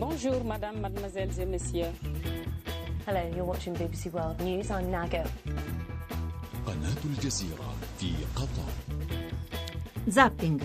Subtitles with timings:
[0.00, 1.92] Bonjour, madame, mademoiselles et messieurs.
[3.06, 4.70] Hello, you're watching BBC World News.
[4.70, 5.22] I'm Nago.
[6.66, 8.70] قناة الجزيرة في قطر
[10.08, 10.60] Zapping.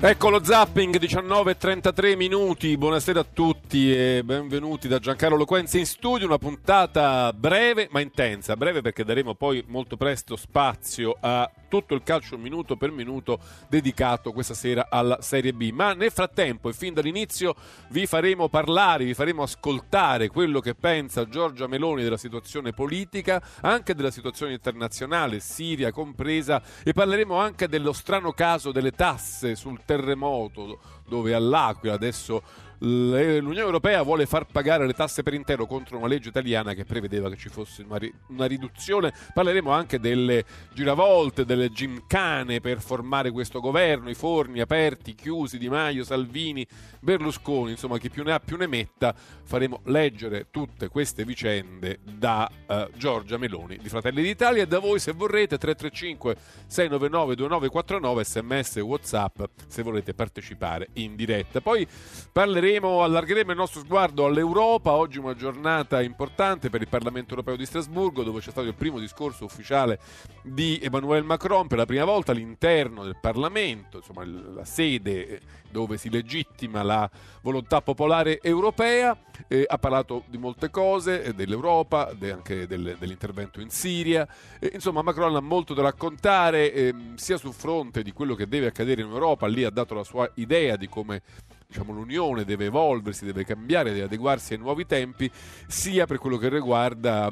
[0.00, 6.25] Ecco lo zapping 19.33 minuti, buonasera a tutti e benvenuti da Giancarlo Loquenzi in studio,
[6.25, 12.01] una puntata breve ma intensa, breve perché daremo poi molto presto spazio a tutto il
[12.01, 16.95] calcio minuto per minuto dedicato questa sera alla Serie B, ma nel frattempo e fin
[16.95, 17.53] dall'inizio
[17.89, 23.93] vi faremo parlare, vi faremo ascoltare quello che pensa Giorgia Meloni della situazione politica, anche
[23.93, 30.79] della situazione internazionale, Siria compresa e parleremo anche dello strano caso delle tasse sul terremoto
[31.07, 31.93] dove all'Aquila.
[31.93, 36.85] Adesso l'Unione Europea vuole far pagare le tasse per intero contro una legge italiana che
[36.85, 39.13] prevedeva che ci fosse una, ri- una riduzione.
[39.33, 45.67] Parleremo anche delle giravolte, delle gimcane per formare questo governo, i forni aperti, chiusi Di
[45.67, 46.65] Maio, Salvini,
[47.01, 49.13] Berlusconi, insomma chi più ne ha più ne metta.
[49.43, 54.99] Faremo leggere tutte queste vicende da uh, Giorgia Meloni di Fratelli d'Italia e da voi
[54.99, 56.35] se vorrete 335
[56.67, 61.59] 699 2949 sms whatsapp se volete partecipare in diretta.
[61.59, 61.85] Poi
[62.31, 64.91] parleremo Parleremo, allargheremo il nostro sguardo all'Europa.
[64.91, 68.99] Oggi una giornata importante per il Parlamento europeo di Strasburgo, dove c'è stato il primo
[68.99, 69.99] discorso ufficiale
[70.43, 76.11] di Emmanuel Macron per la prima volta all'interno del Parlamento, insomma la sede dove si
[76.11, 77.09] legittima la
[77.41, 79.17] volontà popolare europea.
[79.47, 84.27] Eh, ha parlato di molte cose, eh, dell'Europa, de, anche del, dell'intervento in Siria.
[84.59, 88.67] Eh, insomma, Macron ha molto da raccontare, ehm, sia sul fronte di quello che deve
[88.67, 89.47] accadere in Europa.
[89.47, 91.21] Lì ha dato la sua idea di come
[91.69, 95.29] diciamo, l'Unione deve evolversi, deve cambiare, deve adeguarsi ai nuovi tempi,
[95.67, 97.31] sia per quello che riguarda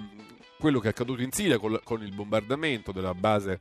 [0.60, 3.60] quello che è accaduto in Siria con, il bombardamento della base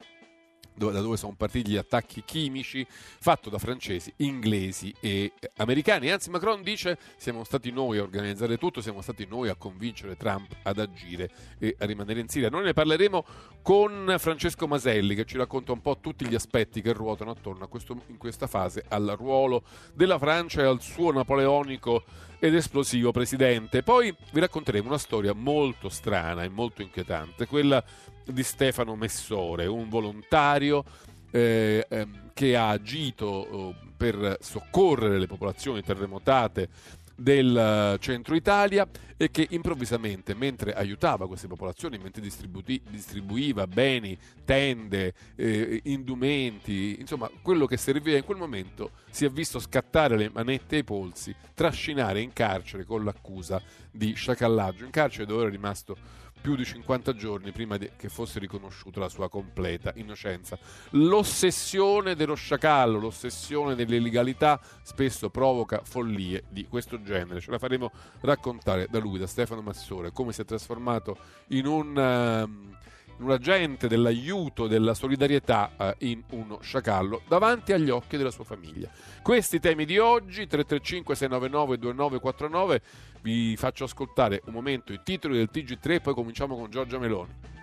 [0.76, 6.10] da dove sono partiti gli attacchi chimici, fatto da francesi, inglesi e americani.
[6.10, 10.54] Anzi, Macron dice siamo stati noi a organizzare tutto, siamo stati noi a convincere Trump
[10.62, 12.50] ad agire e a rimanere in Siria.
[12.50, 13.24] Noi ne parleremo
[13.62, 17.68] con Francesco Maselli che ci racconta un po' tutti gli aspetti che ruotano attorno a
[17.68, 19.62] questo, in questa fase al ruolo
[19.94, 22.04] della Francia e al suo napoleonico
[22.38, 23.82] ed esplosivo presidente.
[23.82, 27.82] Poi vi racconteremo una storia molto strana e molto inquietante, quella
[28.26, 30.84] di Stefano Messore, un volontario
[31.30, 36.68] eh, ehm, che ha agito eh, per soccorrere le popolazioni terremotate
[37.16, 38.86] del centro Italia
[39.16, 47.64] e che improvvisamente, mentre aiutava queste popolazioni, mentre distribuiva beni, tende, eh, indumenti, insomma quello
[47.64, 52.34] che serviva in quel momento, si è visto scattare le manette ai polsi, trascinare in
[52.34, 55.96] carcere con l'accusa di sciacallaggio, in carcere dove era rimasto
[56.40, 60.58] più di 50 giorni prima che fosse riconosciuta la sua completa innocenza.
[60.90, 67.40] L'ossessione dello sciacallo, l'ossessione dell'illegalità spesso provoca follie di questo genere.
[67.40, 71.16] Ce la faremo raccontare da lui, da Stefano Massore, come si è trasformato
[71.48, 71.96] in un...
[71.96, 72.74] Uh,
[73.18, 78.88] un agente dell'aiuto, della solidarietà uh, in uno sciacallo davanti agli occhi della sua famiglia.
[79.22, 82.82] Questi temi di oggi, 335 699 2949,
[83.22, 87.55] vi faccio ascoltare un momento i titoli del TG3 e poi cominciamo con Giorgia Meloni.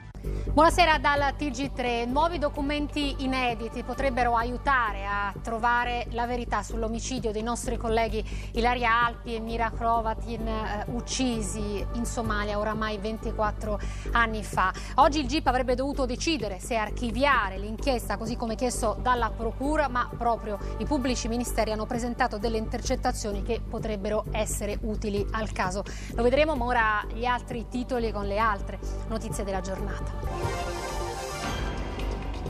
[0.53, 2.07] Buonasera dal TG3.
[2.07, 9.33] Nuovi documenti inediti potrebbero aiutare a trovare la verità sull'omicidio dei nostri colleghi Ilaria Alpi
[9.35, 13.79] e Mira Krovatin eh, uccisi in Somalia oramai 24
[14.11, 14.71] anni fa.
[14.95, 20.07] Oggi il GIP avrebbe dovuto decidere se archiviare l'inchiesta così come chiesto dalla Procura, ma
[20.15, 25.83] proprio i pubblici ministeri hanno presentato delle intercettazioni che potrebbero essere utili al caso.
[26.13, 30.12] Lo vedremo, ma ora gli altri titoli con le altre notizie della giornata.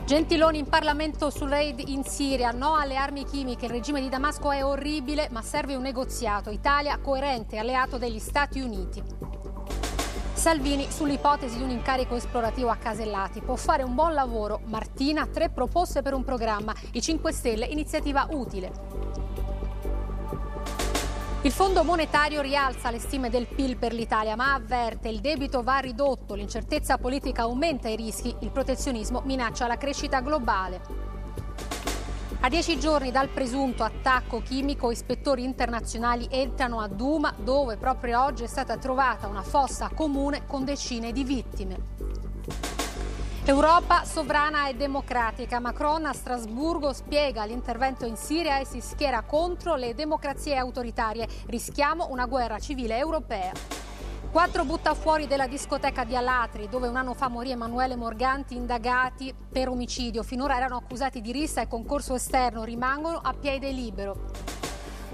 [0.05, 4.51] Gentiloni in Parlamento sul raid in Siria, no alle armi chimiche, il regime di Damasco
[4.51, 9.01] è orribile ma serve un negoziato, Italia coerente alleato degli Stati Uniti.
[10.33, 13.39] Salvini sull'ipotesi di un incarico esplorativo a Casellati.
[13.39, 14.59] Può fare un buon lavoro.
[14.65, 16.73] Martina, tre proposte per un programma.
[16.91, 19.12] I 5 Stelle, iniziativa utile.
[21.43, 25.79] Il Fondo monetario rialza le stime del PIL per l'Italia, ma avverte il debito va
[25.79, 30.79] ridotto, l'incertezza politica aumenta i rischi, il protezionismo minaccia la crescita globale.
[32.39, 38.43] A dieci giorni dal presunto attacco chimico, ispettori internazionali entrano a Duma, dove proprio oggi
[38.43, 42.82] è stata trovata una fossa comune con decine di vittime.
[43.45, 45.59] Europa sovrana e democratica.
[45.59, 51.27] Macron a Strasburgo spiega l'intervento in Siria e si schiera contro le democrazie autoritarie.
[51.47, 53.51] Rischiamo una guerra civile europea.
[54.31, 59.35] Quattro butta fuori della discoteca di Alatri, dove un anno fa morì Emanuele Morganti, indagati
[59.51, 60.23] per omicidio.
[60.23, 64.31] Finora erano accusati di rissa e concorso esterno, rimangono a piede libero.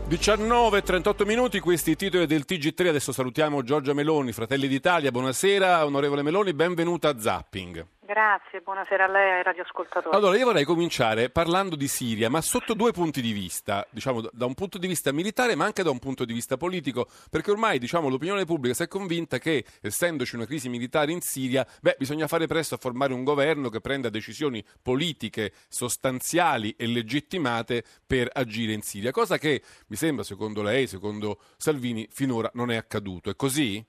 [0.05, 2.89] 19 38 minuti, questi i titoli del TG3.
[2.89, 5.09] Adesso salutiamo Giorgia Meloni, Fratelli d'Italia.
[5.09, 7.97] Buonasera, onorevole Meloni, benvenuta a Zapping.
[8.09, 10.15] Grazie, buonasera a lei e ai radioascoltatori.
[10.15, 14.47] Allora, io vorrei cominciare parlando di Siria, ma sotto due punti di vista, diciamo da
[14.47, 17.77] un punto di vista militare, ma anche da un punto di vista politico, perché ormai
[17.77, 22.25] diciamo, l'opinione pubblica si è convinta che, essendoci una crisi militare in Siria, beh, bisogna
[22.25, 28.73] fare presto a formare un governo che prenda decisioni politiche sostanziali e legittimate per agire
[28.73, 33.29] in Siria, cosa che mi sembra, secondo lei, secondo Salvini, finora non è accaduto.
[33.29, 33.85] È così?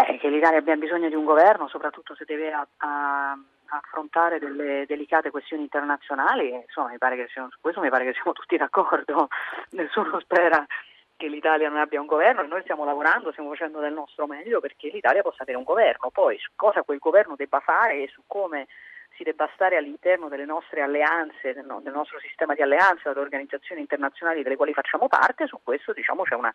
[0.00, 4.86] Beh, che l'Italia abbia bisogno di un governo, soprattutto se deve a, a, affrontare delle
[4.86, 6.90] delicate questioni internazionali, insomma,
[7.30, 9.28] siamo, su questo mi pare che siamo tutti d'accordo,
[9.72, 10.64] nessuno spera
[11.16, 14.60] che l'Italia non abbia un governo e noi stiamo lavorando, stiamo facendo del nostro meglio
[14.60, 18.22] perché l'Italia possa avere un governo, poi su cosa quel governo debba fare e su
[18.26, 18.68] come
[19.16, 24.42] si debba stare all'interno delle nostre alleanze, del nostro sistema di alleanze, delle organizzazioni internazionali
[24.42, 26.52] delle quali facciamo parte, su questo diciamo c'è una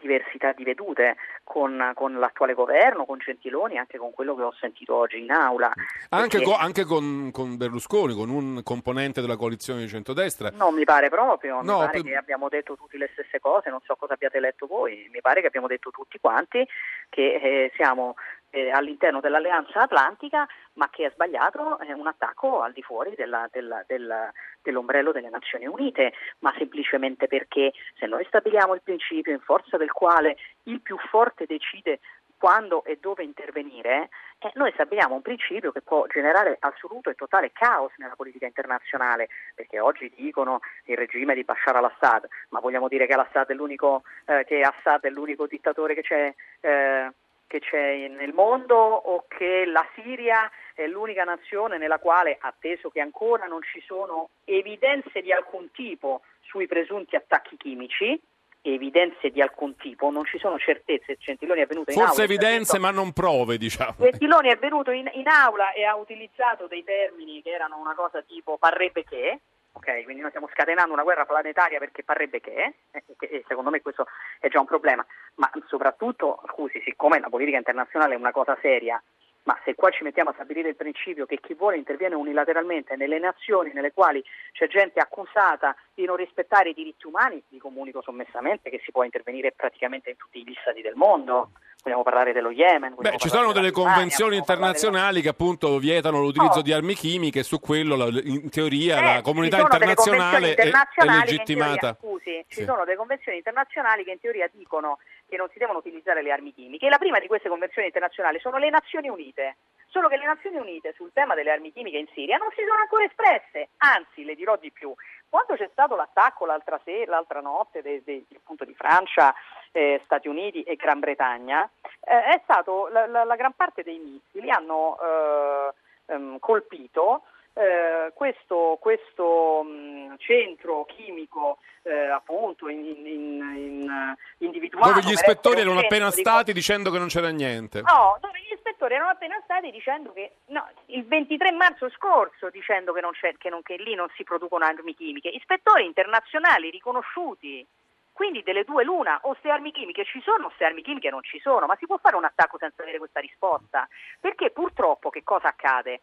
[0.00, 4.94] diversità di vedute con, con, l'attuale governo, con Gentiloni, anche con quello che ho sentito
[4.94, 5.72] oggi in aula.
[6.10, 10.50] Anche, con, anche con, con, Berlusconi, con un componente della coalizione di centrodestra?
[10.54, 12.02] Non mi pare proprio, no, mi pare per...
[12.02, 15.40] che abbiamo detto tutti le stesse cose, non so cosa abbiate letto voi, mi pare
[15.40, 16.66] che abbiamo detto tutti quanti
[17.08, 18.14] che eh, siamo
[18.50, 23.48] eh, all'interno dell'Alleanza Atlantica, ma che è sbagliato è un attacco al di fuori della,
[23.50, 29.40] della, della, dell'ombrello delle Nazioni Unite, ma semplicemente perché se noi stabiliamo il principio in
[29.40, 32.00] forza del quale il più forte decide
[32.38, 37.50] quando e dove intervenire, eh, noi stabiliamo un principio che può generare assoluto e totale
[37.52, 43.06] caos nella politica internazionale, perché oggi dicono il regime di Bashar al-Assad, ma vogliamo dire
[43.06, 47.10] che, Assad è l'unico, eh, che Assad è l'unico dittatore che c'è eh,
[47.48, 53.00] che c'è nel mondo o che la Siria è l'unica nazione nella quale, atteso che
[53.00, 58.20] ancora non ci sono evidenze di alcun tipo sui presunti attacchi chimici,
[58.60, 61.16] evidenze di alcun tipo, non ci sono certezze.
[61.18, 62.26] Gentiloni è venuto in Forse aula.
[62.26, 63.94] Forse evidenze, ma non prove, diciamo.
[63.98, 68.22] Gentiloni è venuto in, in, aula e ha utilizzato dei termini che erano una cosa
[68.22, 69.40] tipo parrebbe che.
[69.72, 73.80] Ok, quindi noi stiamo scatenando una guerra planetaria perché parrebbe che, eh, e secondo me
[73.80, 74.06] questo
[74.40, 75.06] è già un problema,
[75.36, 79.00] ma soprattutto, scusi, siccome la politica internazionale è una cosa seria,
[79.48, 83.18] ma se qua ci mettiamo a stabilire il principio che chi vuole interviene unilateralmente nelle
[83.18, 84.22] nazioni nelle quali
[84.52, 89.04] c'è gente accusata di non rispettare i diritti umani, vi comunico sommessamente che si può
[89.04, 91.52] intervenire praticamente in tutti i stati del mondo
[91.82, 92.94] vogliamo parlare dello Yemen.
[92.98, 96.62] Beh, ci sono delle convenzioni internazionali che appunto vietano l'utilizzo oh.
[96.62, 101.94] di armi chimiche su quello in teoria eh, la comunità internazionale, internazionali è, è, legittimata.
[101.94, 102.60] Teoria, scusi, sì.
[102.60, 104.98] ci sono delle convenzioni internazionali che in teoria dicono
[105.28, 108.58] che non si devono utilizzare le armi chimiche la prima di queste convenzioni internazionali sono
[108.58, 109.56] le Nazioni Unite.
[109.88, 112.80] Solo che le Nazioni Unite sul tema delle armi chimiche in Siria non si sono
[112.80, 114.94] ancora espresse, anzi le dirò di più.
[115.28, 119.34] Quando c'è stato l'attacco l'altra, sera, l'altra notte de, de, di Francia
[119.72, 121.68] eh, Stati Uniti e Gran Bretagna,
[122.00, 127.22] eh, la, la, la, gran parte dei missili hanno eh, ehm, colpito
[127.58, 135.60] eh, questo, questo mh, centro chimico eh, appunto in, in, in, individuato dove gli ispettori
[135.60, 136.52] erano appena stati di...
[136.52, 140.68] dicendo che non c'era niente no, dove gli ispettori erano appena stati dicendo che no,
[140.86, 144.64] il 23 marzo scorso dicendo che, non c'è, che, non, che lì non si producono
[144.64, 147.66] armi chimiche ispettori internazionali riconosciuti
[148.12, 151.22] quindi delle due l'una, o se armi chimiche ci sono o se armi chimiche non
[151.22, 153.88] ci sono, ma si può fare un attacco senza avere questa risposta?
[154.18, 156.00] Perché purtroppo che cosa accade?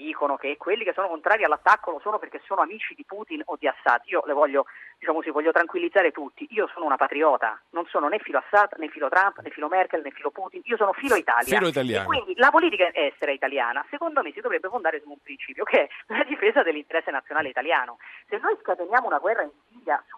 [0.00, 3.56] Dicono che quelli che sono contrari all'attacco lo sono perché sono amici di Putin o
[3.58, 4.00] di Assad.
[4.06, 4.64] Io le voglio,
[4.98, 6.46] diciamo così, voglio tranquillizzare tutti.
[6.52, 10.00] Io sono una patriota, non sono né filo Assad, né filo Trump, né filo Merkel,
[10.00, 10.62] né filo Putin.
[10.64, 11.58] Io sono filo Italia.
[11.58, 12.04] Filo italiano.
[12.04, 15.82] E quindi la politica estera italiana, secondo me, si dovrebbe fondare su un principio che
[15.82, 17.98] è la difesa dell'interesse nazionale italiano.
[18.26, 20.16] Se noi scateniamo una guerra in Siria su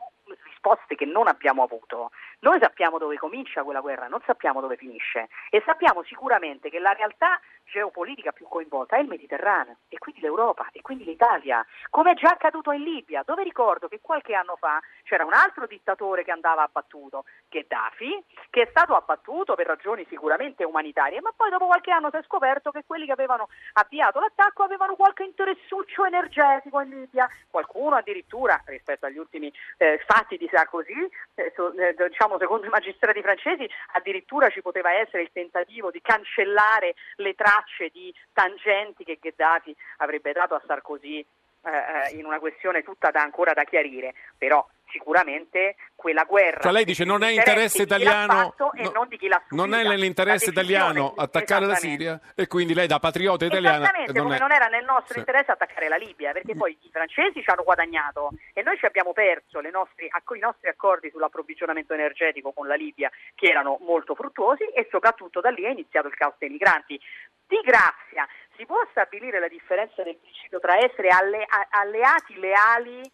[0.62, 2.12] risposte che non abbiamo avuto.
[2.40, 6.92] Noi sappiamo dove comincia quella guerra, non sappiamo dove finisce e sappiamo sicuramente che la
[6.92, 12.14] realtà geopolitica più coinvolta è il Mediterraneo e quindi l'Europa e quindi l'Italia, come è
[12.14, 16.30] già accaduto in Libia, dove ricordo che qualche anno fa c'era un altro dittatore che
[16.30, 21.90] andava abbattuto, Gheddafi, che è stato abbattuto per ragioni sicuramente umanitarie, ma poi dopo qualche
[21.90, 26.90] anno si è scoperto che quelli che avevano avviato l'attacco avevano qualche interessuccio energetico in
[26.90, 32.66] Libia, qualcuno addirittura rispetto agli ultimi eh, fatti di Sarkozy, eh, so, eh, diciamo secondo
[32.66, 37.51] i magistrati francesi, addirittura ci poteva essere il tentativo di cancellare le tracce
[37.92, 41.24] di tangenti che Gheddafi avrebbe dato a Sarkozy
[41.64, 46.60] eh, in una questione tutta da, ancora da chiarire, però sicuramente quella guerra.
[46.60, 49.56] Cioè lei dice non è interesse italiano no, e non di chi l'ha subita.
[49.56, 54.22] Non è nell'interesse italiano attaccare la Siria e quindi lei da patriota italiana Esattamente, non
[54.22, 54.38] come è...
[54.38, 55.18] non era nel nostro sì.
[55.18, 59.12] interesse attaccare la Libia, perché poi i francesi ci hanno guadagnato e noi ci abbiamo
[59.12, 64.86] perso nostri, i nostri accordi sull'approvvigionamento energetico con la Libia che erano molto fruttuosi e
[64.90, 67.00] soprattutto da lì è iniziato il caos dei migranti.
[67.46, 73.10] Di grazia, si può stabilire la differenza del principio tra essere alle, alleati leali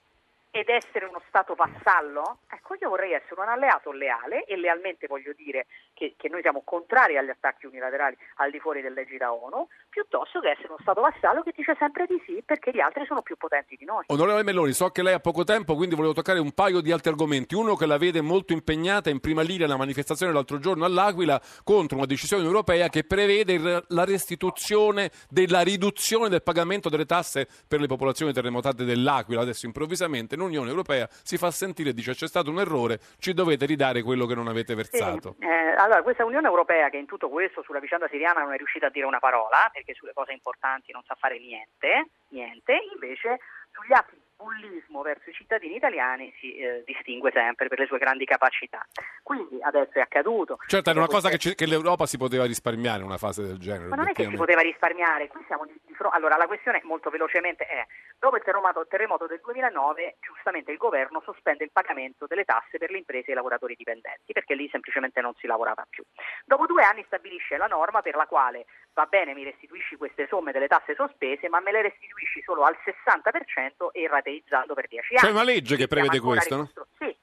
[0.51, 2.41] ed essere uno Stato vassallo?
[2.51, 6.63] Ecco, io vorrei essere un alleato leale e lealmente voglio dire che, che, noi siamo
[6.65, 11.43] contrari agli attacchi unilaterali al di fuori dell'egida ONU, piuttosto che essere uno Stato vassallo
[11.43, 14.05] che dice sempre di sì perché gli altri sono più potenti di noi.
[14.09, 17.11] Onorevole Meloni, so che lei ha poco tempo, quindi volevo toccare un paio di altri
[17.11, 17.55] argomenti.
[17.55, 21.97] Uno che la vede molto impegnata in prima linea nella manifestazione l'altro giorno all'Aquila contro
[21.97, 27.87] una decisione europea che prevede la restituzione della riduzione del pagamento delle tasse per le
[27.87, 29.43] popolazioni terremotate dell'Aquila.
[29.43, 33.67] Adesso improvvisamente l'Unione Europea si fa sentire e dice c'è stato un errore, ci dovete
[33.67, 35.37] ridare quello che non avete versato.
[35.39, 38.57] Sì, eh, allora, questa Unione Europea che in tutto questo sulla vicenda siriana non è
[38.57, 43.39] riuscita a dire una parola, perché sulle cose importanti non sa fare niente, niente, invece
[43.71, 48.25] sugli atti bullismo verso i cittadini italiani si eh, distingue sempre per le sue grandi
[48.25, 48.87] capacità.
[49.23, 50.59] Quindi adesso è accaduto.
[50.67, 53.89] Certo, era una cosa che, che, l'Europa si poteva risparmiare in una fase del genere.
[53.89, 56.17] Ma non è che si poteva risparmiare, qui siamo di, di fronte.
[56.17, 57.85] Allora, la questione molto velocemente è:
[58.19, 62.91] dopo il terremoto, terremoto, del 2009, giustamente il governo sospende il pagamento delle tasse per
[62.91, 66.05] le imprese e i lavoratori dipendenti, perché lì semplicemente non si lavorava più.
[66.45, 70.53] Dopo due anni stabilisce la norma per la quale va bene, mi restituisci queste somme
[70.53, 75.27] delle tasse sospese, ma me le restituisci solo al 60% e rateizzando per 10 anni.
[75.27, 76.71] C'è una legge che prevede questo, no?
[76.99, 77.17] Sì,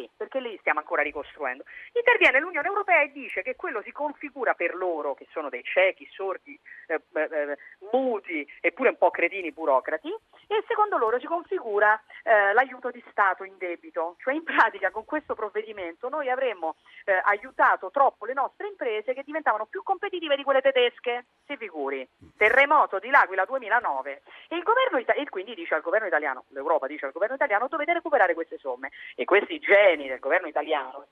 [0.00, 1.64] sì, perché lì stiamo ancora ricostruendo.
[1.92, 6.08] Interviene l'Unione Europea e dice che quello si configura per loro, che sono dei ciechi,
[6.10, 7.58] sordi, eh, eh,
[7.92, 10.08] muti eppure un po' cretini burocrati,
[10.46, 14.16] e secondo loro si configura eh, l'aiuto di Stato in debito.
[14.18, 19.22] Cioè in pratica con questo provvedimento noi avremmo eh, aiutato troppo le nostre imprese che
[19.22, 22.06] diventavano più competitive di quelle tedesche, si figuri.
[22.36, 27.06] Terremoto di L'Aquila 2009 e, il governo, e quindi dice al governo italiano, l'Europa dice
[27.06, 29.58] al governo italiano dovete recuperare queste somme e questi
[29.90, 31.06] geni del governo italiano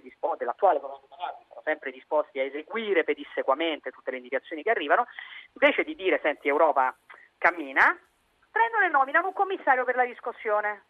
[0.00, 5.06] disposti, dell'attuale governo italiano sono sempre disposti a eseguire pedissequamente tutte le indicazioni che arrivano,
[5.52, 6.94] invece di dire senti Europa
[7.38, 7.96] cammina,
[8.50, 10.84] prendono e nominano un commissario per la riscossione.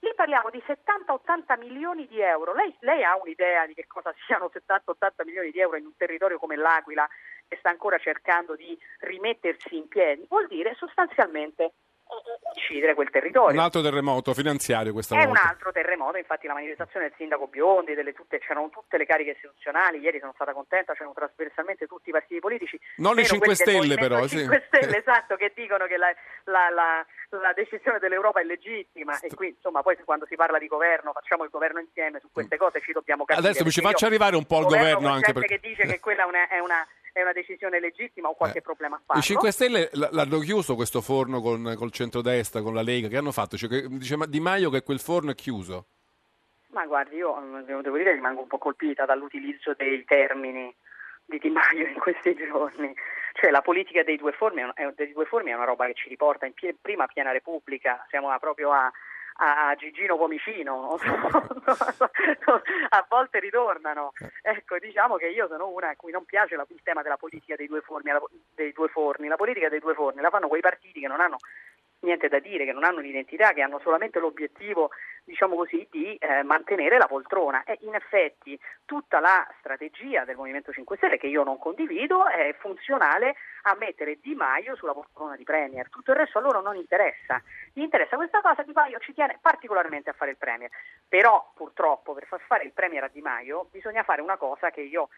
[0.00, 2.52] Lì parliamo di 70-80 milioni di euro.
[2.52, 6.38] Lei, lei, ha un'idea di che cosa siano 70-80 milioni di euro in un territorio
[6.38, 7.08] come l'Aquila
[7.48, 10.26] che sta ancora cercando di rimettersi in piedi?
[10.28, 11.72] Vuol dire sostanzialmente
[12.54, 13.52] uccidere quel territorio.
[13.52, 15.40] Un altro terremoto finanziario questa è volta.
[15.40, 19.98] un altro terremoto, infatti la manifestazione del sindaco Biondi, tutte, c'erano tutte le cariche istituzionali,
[19.98, 22.78] ieri sono stata contenta, c'erano trasversalmente tutti i partiti politici.
[22.96, 24.66] Non i 5 Stelle però, 5 sì.
[24.66, 27.06] Stelle, esatto, che dicono che la, la, la,
[27.38, 31.44] la, decisione dell'Europa è legittima e qui insomma poi quando si parla di governo facciamo
[31.44, 33.46] il governo insieme, su queste cose ci dobbiamo capire.
[33.46, 35.58] Adesso mi ci faccia arrivare un po' al governo, governo anche perché...
[35.58, 38.62] che dice che quella è una, è una è una decisione legittima o qualche eh.
[38.62, 39.20] problema a farlo.
[39.20, 43.30] I 5 Stelle l'hanno chiuso questo forno con, col centrodestra, con la Lega, che hanno
[43.30, 43.56] fatto?
[43.56, 45.86] Cioè, che, dice Di Maio che quel forno è chiuso.
[46.72, 50.74] Ma guardi, io devo dire che rimango un po' colpita dall'utilizzo dei termini
[51.24, 52.92] di Di Maio in questi giorni.
[53.34, 56.08] Cioè la politica dei due formi è, dei due formi è una roba che ci
[56.08, 58.90] riporta in pie, prima piena Repubblica, siamo proprio a,
[59.36, 60.96] a Gigino Pomicino,
[62.88, 64.12] a volte ritornano.
[64.42, 67.66] Ecco, diciamo che io sono una a cui non piace il tema della politica dei
[67.66, 68.12] due, forni,
[68.54, 69.26] dei due forni.
[69.28, 71.38] La politica dei due forni la fanno quei partiti che non hanno
[72.04, 74.90] niente da dire, che non hanno un'identità, che hanno solamente l'obiettivo,
[75.24, 77.64] diciamo così, di eh, mantenere la poltrona.
[77.64, 82.54] E in effetti tutta la strategia del Movimento 5 Stelle, che io non condivido, è
[82.58, 85.88] funzionale a mettere Di Maio sulla poltrona di Premier.
[85.88, 87.42] Tutto il resto a loro non interessa.
[87.72, 90.70] Gli interessa questa cosa, Di Maio ci tiene particolarmente a fare il Premier.
[91.08, 94.82] Però purtroppo per far fare il Premier a Di Maio bisogna fare una cosa che
[94.82, 95.08] io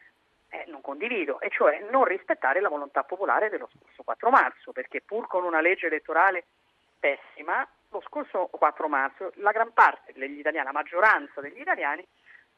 [0.50, 5.02] eh, non condivido, e cioè non rispettare la volontà popolare dello scorso 4 marzo, perché
[5.02, 6.44] pur con una legge elettorale
[6.98, 12.06] pessima, lo scorso 4 marzo la gran parte degli italiani, la maggioranza degli italiani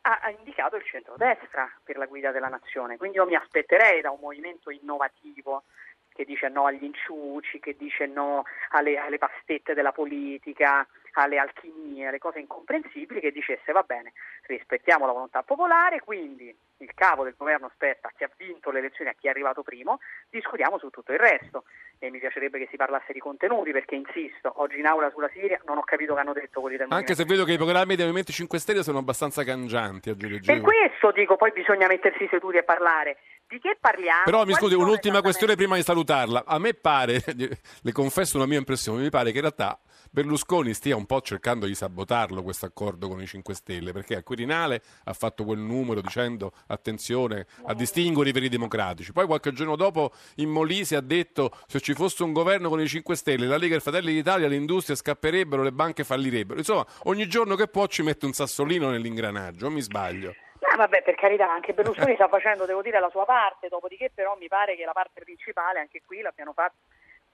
[0.02, 2.96] ha, ha indicato il centrodestra per la guida della nazione.
[2.96, 5.64] Quindi io mi aspetterei da un movimento innovativo
[6.08, 12.06] che dice no agli inciuci, che dice no alle, alle pastette della politica, alle alchimie,
[12.06, 14.12] alle cose incomprensibili, che dicesse va bene,
[14.46, 18.78] rispettiamo la volontà popolare, quindi il capo del governo spetta a chi ha vinto le
[18.78, 19.98] elezioni, a chi è arrivato primo,
[20.30, 21.64] discutiamo su tutto il resto.
[21.98, 25.60] E mi piacerebbe che si parlasse di contenuti perché, insisto, oggi in aula sulla Siria
[25.66, 28.04] non ho capito che hanno detto quelli del Anche se vedo che i programmi dei
[28.04, 30.14] Movimento 5 Stelle sono abbastanza cangianti.
[30.14, 33.18] Per questo dico, poi bisogna mettersi seduti e parlare.
[33.48, 34.24] Di che parliamo?
[34.24, 36.44] Però mi scusi, un'ultima questione prima di salutarla.
[36.46, 37.22] A me pare,
[37.82, 39.78] le confesso una mia impressione, mi pare che in realtà
[40.10, 44.22] Berlusconi stia un po' cercando di sabotarlo questo accordo con i 5 Stelle, perché a
[44.22, 49.12] Quirinale ha fatto quel numero dicendo attenzione a distinguere i veri democratici.
[49.12, 52.86] Poi qualche giorno dopo in Molise ha detto se ci fosse un governo con i
[52.86, 56.58] 5 Stelle, la Lega e i Fratelli d'Italia, le industrie scapperebbero, le banche fallirebbero.
[56.58, 60.34] Insomma, ogni giorno che può ci mette un sassolino nell'ingranaggio, mi sbaglio?
[60.60, 64.36] Ah, vabbè, per carità, anche Berlusconi sta facendo, devo dire, la sua parte, dopodiché però
[64.38, 66.74] mi pare che la parte principale, anche qui l'abbiano fatta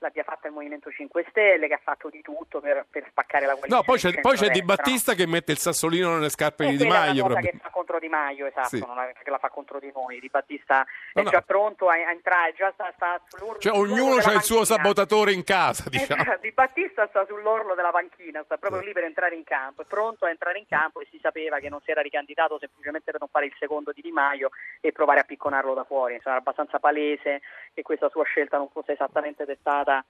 [0.05, 3.55] l'abbia fatta il Movimento 5 Stelle che ha fatto di tutto per, per spaccare la
[3.55, 3.81] coalizione.
[3.81, 5.19] No, poi c'è, poi c'è Di Battista no?
[5.19, 7.35] che mette il sassolino nelle scarpe e di Di Maio.
[7.37, 8.85] È che fa contro Di Maio, esatto, sì.
[8.87, 10.21] non è che la fa contro di noi.
[10.21, 13.61] Di Battista è no, già pronto a, a, entrare, già sta, sta sull'orlo.
[13.61, 16.23] Cioè ognuno ha il suo sabotatore in casa, diciamo.
[16.23, 18.87] Esatto, di Battista sta sull'orlo della panchina, sta proprio sì.
[18.87, 21.69] lì per entrare in campo, è pronto a entrare in campo e si sapeva che
[21.69, 25.21] non si era ricandidato semplicemente per non fare il secondo di Di Maio e provare
[25.21, 26.15] a picconarlo da fuori.
[26.15, 27.41] Insomma, era abbastanza palese
[27.73, 30.05] che questa sua scelta non fosse esattamente dettata da,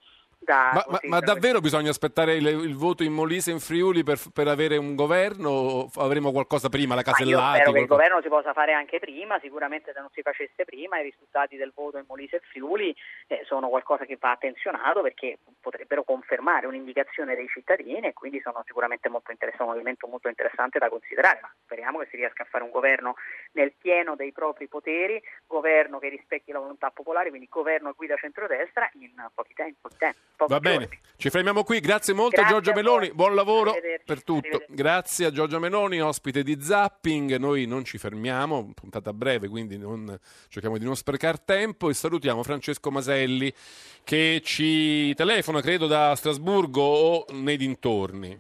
[0.53, 4.19] ma, ma, ma, davvero bisogna aspettare il, il, voto in Molise e in Friuli per,
[4.33, 7.31] per, avere un governo o avremo qualcosa prima, la Casellati?
[7.31, 10.65] io spero che il governo si possa fare anche prima, sicuramente se non si facesse
[10.65, 12.95] prima i risultati del voto in Molise e Friuli
[13.27, 18.63] eh, sono qualcosa che va attenzionato perché potrebbero confermare un'indicazione dei cittadini e quindi sono
[18.67, 19.33] sicuramente molto
[19.65, 23.15] un movimento molto interessante da considerare, ma speriamo che si riesca a fare un governo
[23.53, 28.17] nel pieno dei propri poteri, governo che rispecchi la volontà popolare, quindi governo a guida
[28.17, 29.89] centrodestra in pochi tempo.
[29.97, 30.19] tempo.
[30.37, 31.81] Va bene, ci fermiamo qui.
[31.81, 33.75] Grazie molto Grazie a Giorgia Meloni, buon lavoro
[34.05, 34.65] per tutto.
[34.69, 37.37] Grazie a Giorgia Meloni, ospite di Zapping.
[37.37, 42.43] Noi non ci fermiamo, puntata breve, quindi non, cerchiamo di non sprecare tempo e salutiamo
[42.43, 43.53] Francesco Maselli
[44.03, 48.39] che ci telefona, credo, da Strasburgo o nei dintorni.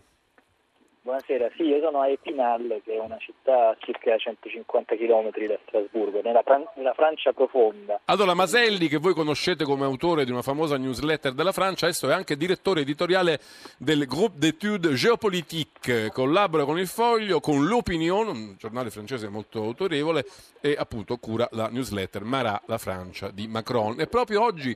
[1.05, 5.59] Buonasera, sì, io sono a Epinal, che è una città a circa 150 km da
[5.67, 8.01] Strasburgo, nella, Fran- nella, Francia profonda.
[8.07, 12.15] Allora, Maselli, che voi conoscete come autore di una famosa newsletter della Francia, adesso è
[12.15, 13.39] anche direttore editoriale
[13.77, 20.25] del Groupe d'études géopolitique, collabora con il Foglio, con l'Opinion, un giornale francese molto autorevole,
[20.63, 24.01] e appunto cura la newsletter Marà, la Francia di Macron.
[24.01, 24.75] E proprio oggi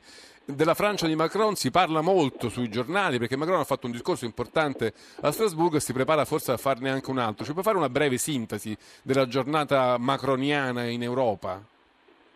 [0.55, 4.25] della Francia di Macron si parla molto sui giornali perché Macron ha fatto un discorso
[4.25, 7.45] importante a Strasburgo e si prepara forse a farne anche un altro.
[7.45, 11.62] Ci può fare una breve sintesi della giornata macroniana in Europa?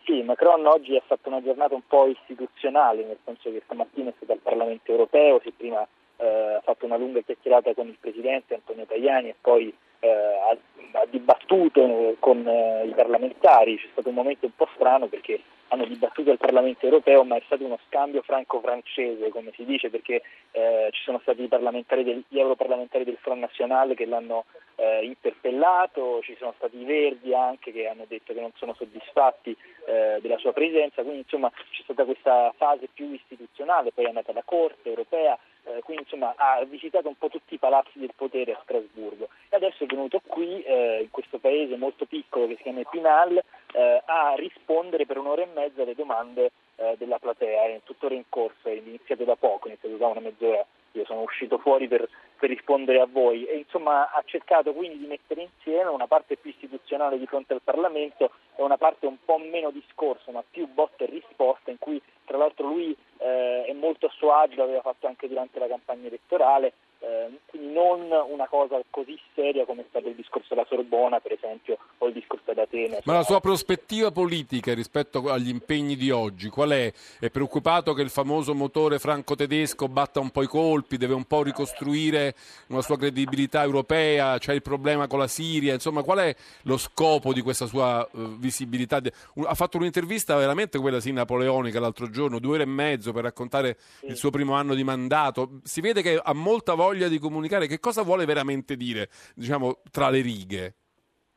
[0.03, 4.13] Sì, Macron oggi ha fatto una giornata un po' istituzionale, nel senso che stamattina è
[4.17, 8.53] stato al Parlamento europeo, si prima eh, ha fatto una lunga chiacchierata con il Presidente
[8.53, 13.77] Antonio Tajani e poi eh, ha, ha, dibattuto con eh, i parlamentari.
[13.77, 15.41] C'è stato un momento un po' strano perché
[15.73, 20.21] hanno dibattuto al Parlamento europeo, ma è stato uno scambio franco-francese, come si dice, perché
[20.51, 26.35] eh, ci sono stati del, gli europarlamentari del Front Nazionale che l'hanno eh, interpellato, ci
[26.37, 29.57] sono stati i Verdi anche che hanno detto che non sono soddisfatti
[29.87, 34.29] eh, della sua presenza, quindi insomma c'è stata questa fase più istituzionale, poi è andata
[34.29, 38.53] alla Corte europea, eh, quindi insomma ha visitato un po' tutti i palazzi del potere
[38.53, 39.29] a Strasburgo.
[39.49, 43.41] E adesso è venuto qui eh, in questo paese molto piccolo che si chiama Pinal
[43.73, 48.23] eh, a rispondere per un'ora e mezza alle domande eh, della platea, è tuttora in
[48.29, 52.07] corso, è iniziato da poco, è iniziato da una mezz'ora, io sono uscito fuori per,
[52.37, 53.45] per rispondere a voi.
[53.45, 57.61] E insomma ha cercato quindi di mettere insieme una parte più istituzionale di fronte al
[57.63, 62.01] Parlamento e una parte un po' meno discorso ma più botta e risposta in cui
[62.25, 66.07] tra l'altro lui eh, è molto a suo agio, l'aveva fatto anche durante la campagna
[66.07, 71.19] elettorale eh, quindi non una cosa così seria come è stato il discorso della Sorbona,
[71.19, 73.01] per esempio, o il discorso ad Atene.
[73.03, 76.93] Ma la sua prospettiva politica rispetto agli impegni di oggi, qual è?
[77.19, 81.43] È preoccupato che il famoso motore franco-tedesco batta un po' i colpi, deve un po'
[81.43, 82.35] ricostruire
[82.67, 87.33] una sua credibilità europea, c'è il problema con la Siria, insomma, qual è lo scopo
[87.33, 89.01] di questa sua uh, visibilità?
[89.45, 93.77] Ha fatto un'intervista veramente quella sì napoleonica l'altro giorno, due ore e mezzo per raccontare
[93.99, 94.05] sì.
[94.05, 95.59] il suo primo anno di mandato.
[95.63, 99.79] Si vede che ha molta voglia voglia di comunicare, che cosa vuole veramente dire, diciamo,
[99.91, 100.75] tra le righe?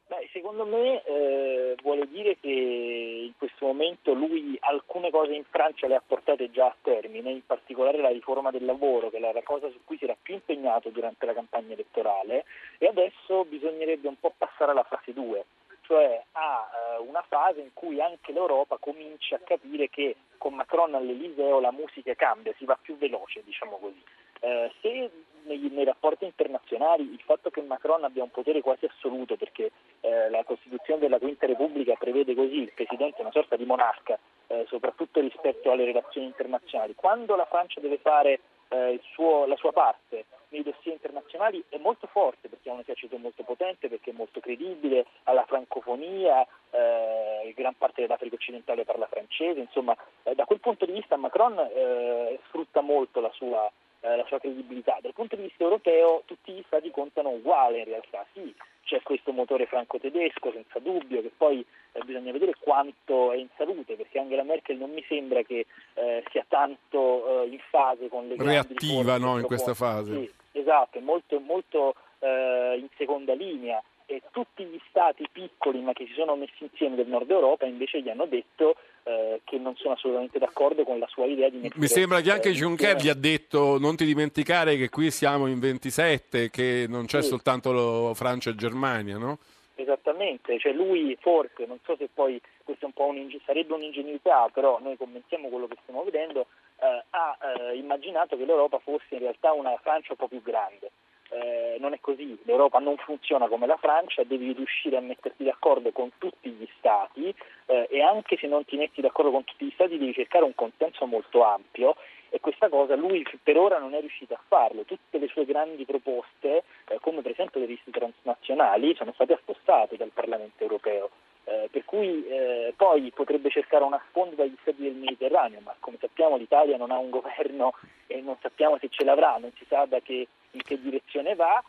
[0.07, 5.89] Beh, secondo me eh, vuole dire che in questo momento lui alcune cose in Francia
[5.89, 9.43] le ha portate già a termine, in particolare la riforma del lavoro, che era la
[9.43, 12.45] cosa su cui si era più impegnato durante la campagna elettorale,
[12.79, 15.45] e adesso bisognerebbe un po' passare alla fase 2
[15.87, 20.95] cioè a eh, una fase in cui anche l'Europa comincia a capire che con Macron
[20.95, 24.03] all'Eliseo la musica cambia, si va più veloce, diciamo così.
[24.41, 25.11] Eh, se
[25.47, 30.31] nei, nei, rapporti internazionali il fatto che Macron abbia un potere quasi assoluto, perché eh,
[30.31, 35.21] la Costituzione della Quinta Repubblica prevede così il Presidente una sorta di monarca, eh, soprattutto
[35.21, 36.95] rispetto alle relazioni internazionali.
[36.95, 42.07] Quando la Francia deve fare eh, suo, la sua parte nei dossier internazionali è molto
[42.07, 47.53] forte perché ha un esercito molto potente, perché è molto credibile, ha la francofonia, eh,
[47.55, 52.39] gran parte dell'Africa occidentale parla francese, insomma eh, da quel punto di vista Macron eh,
[52.47, 53.71] sfrutta molto la sua,
[54.07, 54.99] eh, la sua credibilità.
[55.01, 59.33] Dal punto di vista europeo tutti gli stati contano uguale in realtà, sì, c'è questo
[59.33, 64.45] motore franco-tedesco senza dubbio che poi eh, bisogna vedere quanto è in salute perché Angela
[64.45, 69.39] Merkel non mi sembra che eh, sia tanto eh, in fase con le reattiva no,
[69.39, 70.13] in questa fase.
[70.13, 75.93] Sì, esatto, è molto, molto eh, in seconda linea e tutti gli stati piccoli ma
[75.93, 79.77] che si sono messi insieme del nord Europa invece gli hanno detto eh, che non
[79.77, 82.97] sono assolutamente d'accordo con la sua idea di mettere Mi sembra che anche eh, Juncker
[82.97, 87.29] gli ha detto non ti dimenticare che qui siamo in 27, che non c'è sì.
[87.29, 89.39] soltanto Francia e Germania, no?
[89.75, 94.81] Esattamente, cioè lui forse, non so se poi questo un po' un, sarebbe un'ingenuità, però
[94.81, 96.47] noi commentiamo quello che stiamo vedendo,
[96.81, 100.91] eh, ha eh, immaginato che l'Europa fosse in realtà una Francia un po' più grande
[101.31, 105.91] eh, non è così, l'Europa non funziona come la Francia, devi riuscire a metterti d'accordo
[105.93, 107.35] con tutti gli Stati
[107.67, 110.55] eh, e anche se non ti metti d'accordo con tutti gli Stati devi cercare un
[110.55, 111.97] consenso molto ampio
[112.29, 114.85] e questa cosa lui per ora non è riuscito a farlo.
[114.85, 119.97] Tutte le sue grandi proposte, eh, come per esempio le liste transnazionali, sono state affossate
[119.97, 121.11] dal Parlamento europeo.
[121.49, 125.97] Eh, per cui eh, poi potrebbe cercare una sponda dagli stati del Mediterraneo, ma come
[126.01, 127.73] sappiamo l'Italia non ha un governo
[128.09, 131.63] e non sappiamo se ce l'avrà, non si sa da che, in che direzione va.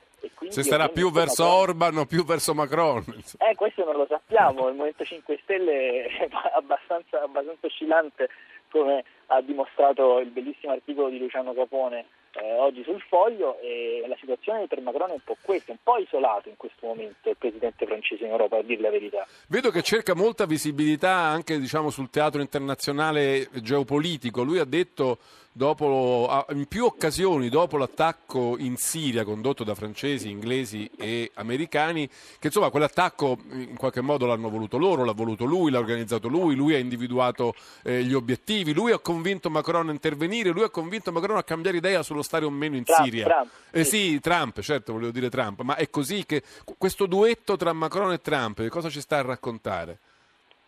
[0.47, 1.61] se sarà più verso Macron...
[1.61, 3.03] Orban o più verso Macron?
[3.37, 8.29] Eh, questo non lo sappiamo, il Movimento 5 Stelle è abbastanza, abbastanza oscillante
[8.71, 12.05] come ha dimostrato il bellissimo articolo di Luciano Capone
[12.39, 15.97] eh, oggi sul foglio e la situazione per Macron è un po' questa, un po'
[15.97, 19.25] isolato in questo momento il presidente francese in Europa, a dire la verità.
[19.47, 24.43] Vedo che cerca molta visibilità anche diciamo, sul teatro internazionale geopolitico.
[24.43, 25.17] Lui ha detto
[25.57, 32.47] dopo, in più occasioni dopo l'attacco in Siria condotto da francesi, inglesi e americani, che
[32.47, 36.75] insomma quell'attacco in qualche modo l'hanno voluto loro, l'ha voluto lui, l'ha organizzato lui, lui
[36.75, 41.37] ha individuato eh, gli obiettivi, lui ha convinto Macron a intervenire, lui ha convinto Macron
[41.37, 43.25] a cambiare idea sullo stare o meno in Trump, Siria.
[43.25, 46.43] Trump, eh, sì, Trump, certo, volevo dire Trump, ma è così che
[46.77, 49.97] questo duetto tra Macron e Trump, cosa ci sta a raccontare?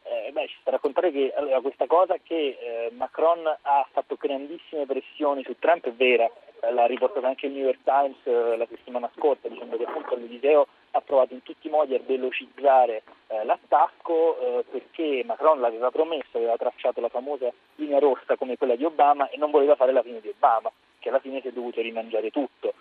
[0.02, 4.16] Eh, beh, ci sta a raccontare che allora, questa cosa che eh, Macron ha fatto
[4.20, 6.30] grandissime pressioni su Trump è vera,
[6.62, 10.16] eh, l'ha riportato anche il New York Times eh, la settimana scorsa dicendo che appunto
[10.16, 15.92] l'Eliseo ha provato in tutti i modi a velocizzare eh, l'attacco eh, perché Macron l'aveva
[15.92, 19.92] promesso, aveva tracciato la famosa linea rossa come quella di Obama e non voleva fare
[19.92, 22.74] la fine di Obama, che alla fine si è dovuto rimangiare tutto.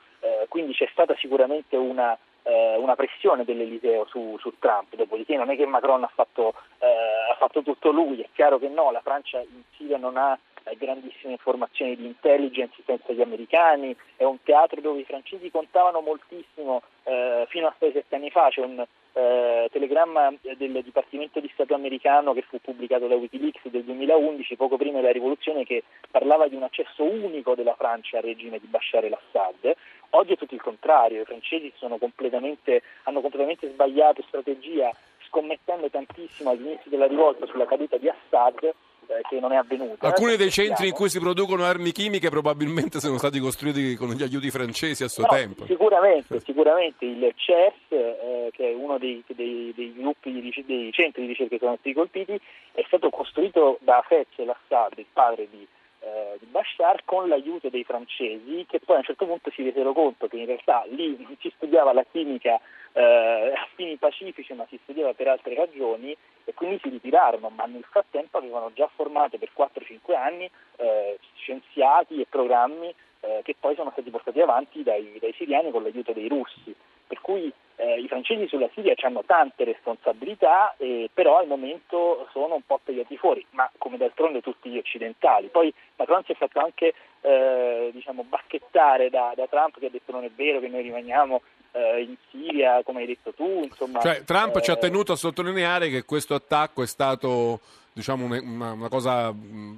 [0.49, 5.57] quindi c'è stata sicuramente una eh, una pressione dell'Eliseo su, su, Trump, dopodiché non è
[5.57, 6.87] che Macron ha fatto, eh,
[7.31, 10.77] ha fatto, tutto lui, è chiaro che no, la Francia in Siria non ha eh,
[10.79, 16.83] grandissime informazioni di intelligence senza gli americani, è un teatro dove i francesi contavano moltissimo
[17.05, 18.83] eh, fino a 6-7 anni fa, c'è un
[19.19, 24.77] eh, telegramma del Dipartimento di Stato americano che fu pubblicato da Wikileaks del 2011, poco
[24.77, 29.05] prima della rivoluzione, che parlava di un accesso unico della Francia al regime di Bashar
[29.05, 29.75] el-Assad.
[30.11, 34.91] Oggi è tutto il contrario, i francesi completamente, hanno completamente sbagliato strategia
[35.29, 38.75] scommettendo tantissimo all'inizio della rivolta sulla caduta di Assad
[39.09, 40.07] eh, che non è avvenuta.
[40.07, 44.23] Alcuni dei centri in cui si producono armi chimiche probabilmente sono stati costruiti con gli
[44.23, 45.67] aiuti francesi a suo no, tempo.
[45.67, 51.23] Sicuramente, sicuramente il CES, eh, che è uno dei, dei, dei gruppi, di, dei centri
[51.23, 52.41] di ricerca che sono stati colpiti,
[52.73, 55.67] è stato costruito da Fetch el-Assad, il padre di
[56.09, 59.93] eh, di Bashar con l'aiuto dei francesi che poi a un certo punto si resero
[59.93, 62.59] conto che in realtà lì non si studiava la chimica
[62.93, 67.65] eh, a fini pacifici ma si studiava per altre ragioni e quindi si ritirarono ma
[67.65, 73.75] nel frattempo avevano già formato per 4-5 anni eh, scienziati e programmi eh, che poi
[73.75, 76.75] sono stati portati avanti dai, dai siriani con l'aiuto dei russi
[77.09, 82.57] per cui eh, i francesi sulla Siria hanno tante responsabilità, eh, però al momento sono
[82.57, 85.49] un po' tagliati fuori, ma come d'altronde tutti gli occidentali.
[85.49, 90.13] Poi Macron si è fatto anche eh, diciamo, bacchettare da, da, Trump che ha detto
[90.13, 91.41] non è vero che noi rimaniamo
[91.73, 93.63] eh, in Siria, come hai detto tu.
[93.63, 97.61] Insomma, cioè, Trump ci ha eh, tenuto a sottolineare che questo attacco è stato
[97.93, 99.33] diciamo, una, una, cosa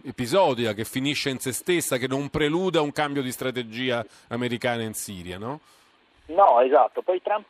[0.04, 4.94] episodica che finisce in se stessa, che non preluda un cambio di strategia americana in
[4.94, 5.60] Siria, no?
[6.30, 7.02] No, esatto.
[7.02, 7.46] Poi Trump,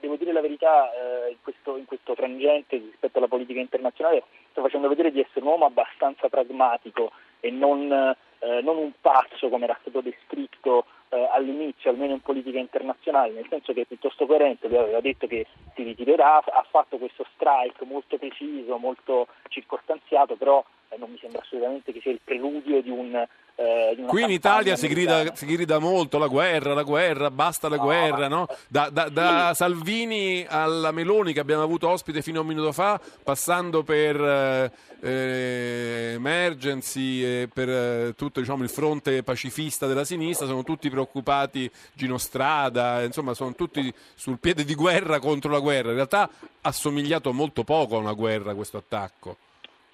[0.00, 4.62] devo dire la verità, eh, in, questo, in, questo, frangente rispetto alla politica internazionale sta
[4.62, 9.64] facendo vedere di essere un uomo abbastanza pragmatico e non, eh, non un pazzo come
[9.64, 14.68] era stato descritto eh, all'inizio, almeno in politica internazionale, nel senso che è piuttosto coerente,
[14.68, 20.64] lui aveva detto che si ritirerà, ha fatto questo strike molto preciso, molto circostanziato, però
[20.98, 24.88] non mi sembra assolutamente che sia il preludio di un eh, Qui in Italia si
[24.88, 28.46] grida, si grida, molto la guerra, la guerra, basta la no, guerra, no?
[28.66, 29.56] Da, da, da sì.
[29.56, 34.72] Salvini alla Meloni che abbiamo avuto ospite fino a un minuto fa, passando per eh,
[35.00, 41.70] eh Emergency e per eh, tutto diciamo, il fronte pacifista della sinistra, sono tutti preoccupati,
[41.92, 45.90] Gino Strada, insomma sono tutti sul piede di guerra contro la guerra.
[45.90, 46.28] In realtà
[46.62, 49.36] ha somigliato molto poco a una guerra questo attacco.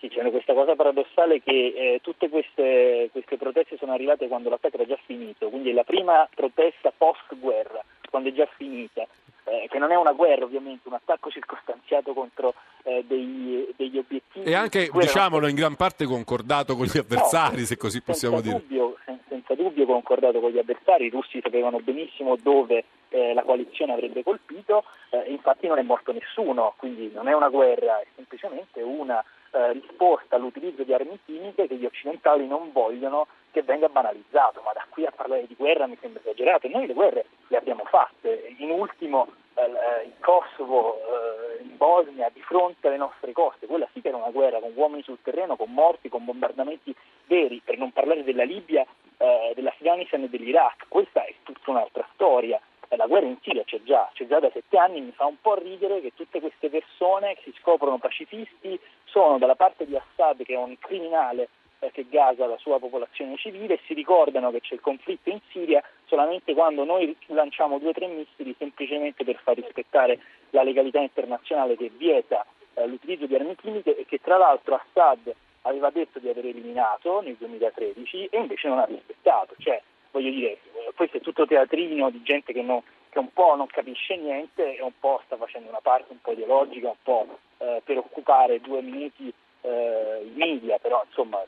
[0.00, 4.76] Sì, c'è questa cosa paradossale che eh, tutte queste, queste, proteste sono arrivate quando l'attacco
[4.76, 9.04] era già finito, quindi è la prima protesta post-guerra, quando è già finita,
[9.42, 14.48] eh, che non è una guerra ovviamente, un attacco circostanziato contro eh, dei, degli obiettivi.
[14.48, 15.50] E anche, diciamolo, non...
[15.50, 18.54] in gran parte concordato con gli avversari, no, se così possiamo dire.
[18.60, 23.42] Dubbio, sen- senza dubbio concordato con gli avversari, i russi sapevano benissimo dove eh, la
[23.42, 28.06] coalizione avrebbe colpito, eh, infatti non è morto nessuno, quindi non è una guerra, è
[28.14, 33.88] semplicemente una eh, risposta all'utilizzo di armi chimiche che gli occidentali non vogliono che venga
[33.88, 36.68] banalizzato, ma da qui a parlare di guerra mi sembra esagerato.
[36.68, 42.30] Noi le guerre le abbiamo fatte, in ultimo eh, eh in Kosovo, eh, in Bosnia,
[42.32, 45.56] di fronte alle nostre coste, quella sì che era una guerra con uomini sul terreno,
[45.56, 46.94] con morti, con bombardamenti
[47.26, 52.60] veri, per non parlare della Libia, eh, dell'Afghanistan e dell'Iraq, questa è tutta un'altra storia.
[52.90, 55.54] La guerra in Siria c'è già, c'è già da sette anni, mi fa un po'
[55.56, 60.54] ridere che tutte queste persone che si scoprono pacifisti sono dalla parte di Assad che
[60.54, 61.48] è un criminale
[61.80, 65.40] eh, che gasa la sua popolazione civile e si ricordano che c'è il conflitto in
[65.50, 70.18] Siria solamente quando noi lanciamo due o tre missili semplicemente per far rispettare
[70.50, 72.44] la legalità internazionale che vieta
[72.74, 77.20] eh, l'utilizzo di armi chimiche e che tra l'altro Assad aveva detto di aver eliminato
[77.20, 79.54] nel 2013 e invece non ha rispettato.
[79.58, 80.58] Cioè, voglio dire,
[80.94, 84.82] questo è tutto teatrino di gente che, non, che, un po' non capisce niente e
[84.82, 87.36] un po' sta facendo una parte un po' ideologica, un po' eh,
[87.84, 91.42] per occupare due minuti eh, i media, però insomma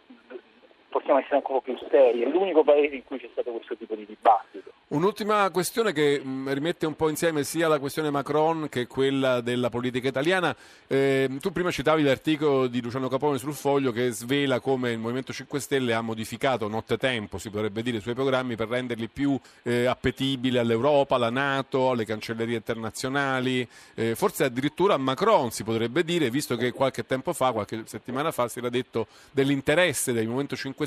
[0.90, 4.04] possiamo essere ancora più seri, è l'unico paese in cui c'è stato questo tipo di
[4.04, 4.72] dibattito.
[4.88, 9.70] Un'ultima questione che mm, rimette un po' insieme sia la questione Macron che quella della
[9.70, 10.54] politica italiana.
[10.88, 15.32] Eh, tu prima citavi l'articolo di Luciano Capone sul Foglio che svela come il Movimento
[15.32, 19.86] 5 Stelle ha modificato nottetempo, si potrebbe dire, i suoi programmi per renderli più eh,
[19.86, 26.30] appetibili all'Europa, alla Nato, alle cancellerie internazionali, eh, forse addirittura a Macron si potrebbe dire,
[26.30, 30.74] visto che qualche tempo fa, qualche settimana fa, si era detto dell'interesse del Movimento 5
[30.74, 30.79] Stelle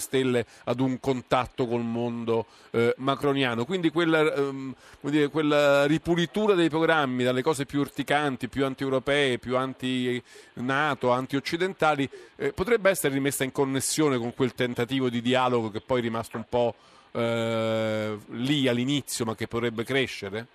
[0.65, 3.65] ad un contatto col mondo eh, macroniano.
[3.65, 9.57] Quindi quella, ehm, dire, quella, ripulitura dei programmi dalle cose più urticanti, più anti-europee, più
[9.57, 15.99] anti-NATO, anti-occidentali, eh, potrebbe essere rimessa in connessione con quel tentativo di dialogo che poi
[15.99, 16.75] è rimasto un po'
[17.11, 20.47] eh, lì all'inizio, ma che potrebbe crescere?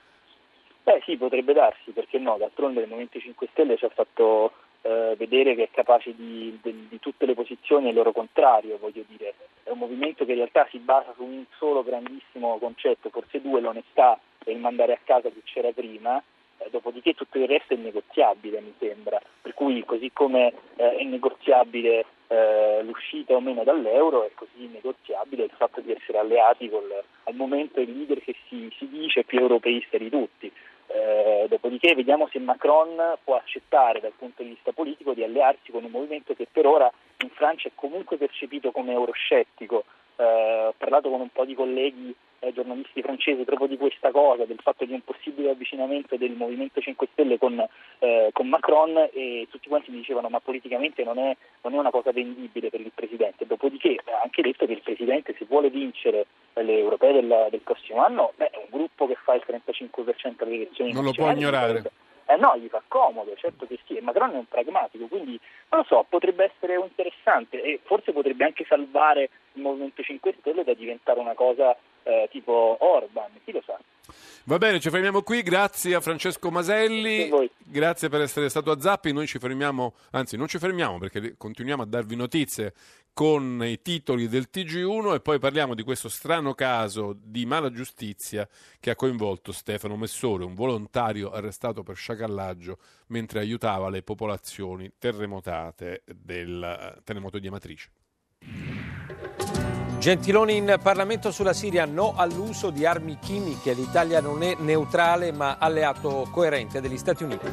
[0.82, 2.36] Beh sì, potrebbe darsi, perché no?
[2.38, 6.86] D'altronde il Movimento 5 Stelle ci ha fatto eh, vedere che è capace di, di,
[6.88, 9.34] di, tutte le posizioni e il loro contrario, voglio dire.
[9.62, 13.60] È un movimento che in realtà si basa su un solo grandissimo concetto, forse due,
[13.60, 16.22] l'onestà e il mandare a casa chi c'era prima,
[16.58, 19.20] eh, dopodiché tutto il resto è negoziabile, mi sembra.
[19.42, 25.44] Per cui così come eh, è negoziabile eh, l'uscita o meno dall'euro, è così negoziabile
[25.44, 29.40] il fatto di essere alleati col, al momento il leader che si, si dice più
[29.40, 30.52] europeista di tutti.
[30.90, 35.84] Eh, dopodiché vediamo se Macron può accettare dal punto di vista politico di allearsi con
[35.84, 39.84] un movimento che per ora in Francia è comunque percepito come euroscettico.
[40.16, 44.44] Eh, ho parlato con un po' di colleghi eh, giornalisti francesi proprio di questa cosa,
[44.44, 47.64] del fatto di un possibile avvicinamento del Movimento 5 Stelle con,
[47.98, 51.90] eh, con Macron e tutti quanti mi dicevano ma politicamente non è, non è, una
[51.90, 53.46] cosa vendibile per il Presidente.
[53.46, 58.04] Dopodiché ha anche detto che il Presidente se vuole vincere le europee del, del prossimo
[58.04, 60.92] anno beh, è un gruppo che fa il 35% delle elezioni.
[60.92, 61.82] Non lo può ignorare.
[62.30, 65.80] Eh no, gli fa comodo, certo che sì, e Macron è un pragmatico, quindi non
[65.80, 70.74] lo so, potrebbe essere interessante e forse potrebbe anche salvare il Movimento 5 Stelle da
[70.74, 71.74] diventare una cosa
[72.08, 73.78] eh, tipo Orban, chi lo sa.
[74.44, 79.12] Va bene, ci fermiamo qui, grazie a Francesco Maselli, grazie per essere stato a Zappi,
[79.12, 82.72] noi ci fermiamo, anzi non ci fermiamo perché continuiamo a darvi notizie
[83.12, 88.48] con i titoli del TG1 e poi parliamo di questo strano caso di mala giustizia
[88.80, 96.04] che ha coinvolto Stefano Messore, un volontario arrestato per sciacallaggio mentre aiutava le popolazioni terremotate
[96.06, 97.90] del terremoto di Amatrice.
[99.98, 103.72] Gentiloni in Parlamento sulla Siria, no all'uso di armi chimiche.
[103.72, 107.46] L'Italia non è neutrale ma alleato coerente degli Stati Uniti.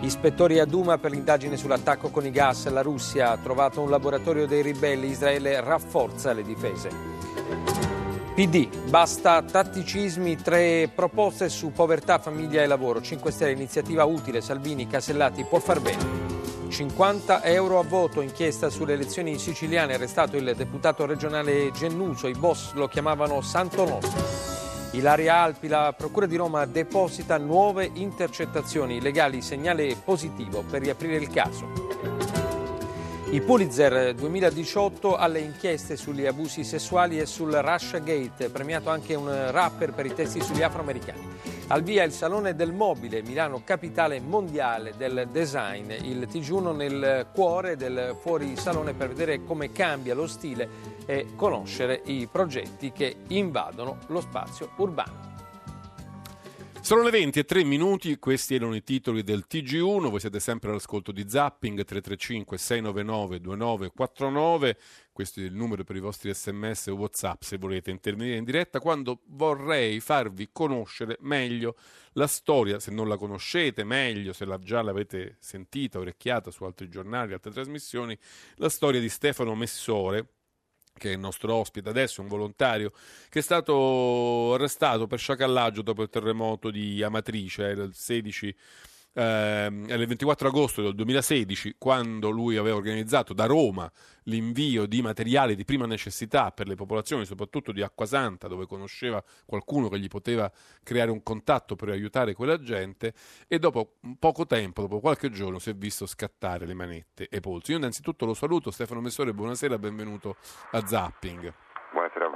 [0.00, 2.66] Ispettori a Duma per l'indagine sull'attacco con i gas.
[2.70, 5.08] La Russia ha trovato un laboratorio dei ribelli.
[5.08, 6.88] Israele rafforza le difese.
[8.34, 13.02] PD, basta tatticismi, tre proposte su povertà, famiglia e lavoro.
[13.02, 16.33] 5 Stelle, iniziativa utile, Salvini, Casellati, può far bene.
[16.74, 22.72] 50 euro a voto, inchiesta sulle elezioni siciliane, arrestato il deputato regionale Gennuso, i boss
[22.72, 24.20] lo chiamavano Santo Nostro.
[24.90, 31.28] Ilaria Alpi, la Procura di Roma deposita nuove intercettazioni legali, segnale positivo per riaprire il
[31.28, 31.70] caso.
[33.30, 39.52] I Pulitzer 2018 alle inchieste sugli abusi sessuali e sul Russia Gate, premiato anche un
[39.52, 41.53] rapper per i testi sugli afroamericani.
[41.68, 47.74] Al via il Salone del Mobile, Milano capitale mondiale del design, il TG1 nel cuore
[47.76, 50.68] del fuorisalone per vedere come cambia lo stile
[51.06, 55.33] e conoscere i progetti che invadono lo spazio urbano.
[56.84, 60.68] Sono le 20 e 3 minuti, questi erano i titoli del TG1, voi siete sempre
[60.68, 64.76] all'ascolto di Zapping 335 699 2949,
[65.10, 68.80] questo è il numero per i vostri sms o whatsapp se volete intervenire in diretta,
[68.80, 71.74] quando vorrei farvi conoscere meglio
[72.12, 76.90] la storia, se non la conoscete meglio, se la già l'avete sentita, orecchiata su altri
[76.90, 78.14] giornali, altre trasmissioni,
[78.56, 80.26] la storia di Stefano Messore,
[80.96, 82.92] che è il nostro ospite adesso, un volontario,
[83.28, 88.54] che è stato arrestato per sciacallaggio dopo il terremoto di Amatrice, il 16
[89.14, 93.90] eh, il 24 agosto del 2016, quando lui aveva organizzato da Roma
[94.24, 99.88] l'invio di materiali di prima necessità per le popolazioni, soprattutto di Acquasanta, dove conosceva qualcuno
[99.88, 100.50] che gli poteva
[100.82, 103.14] creare un contatto per aiutare quella gente,
[103.46, 107.40] e dopo poco tempo, dopo qualche giorno, si è visto scattare le manette e i
[107.40, 107.70] polsi.
[107.70, 110.36] Io innanzitutto lo saluto, Stefano Messore, buonasera, benvenuto
[110.72, 111.73] a Zapping.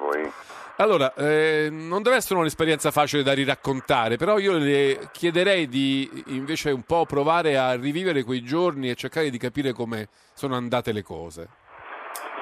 [0.08, 0.32] Voi.
[0.76, 6.70] Allora, eh, non deve essere un'esperienza facile da riraccontare, però io le chiederei di invece
[6.70, 11.02] un po' provare a rivivere quei giorni e cercare di capire come sono andate le
[11.02, 11.48] cose.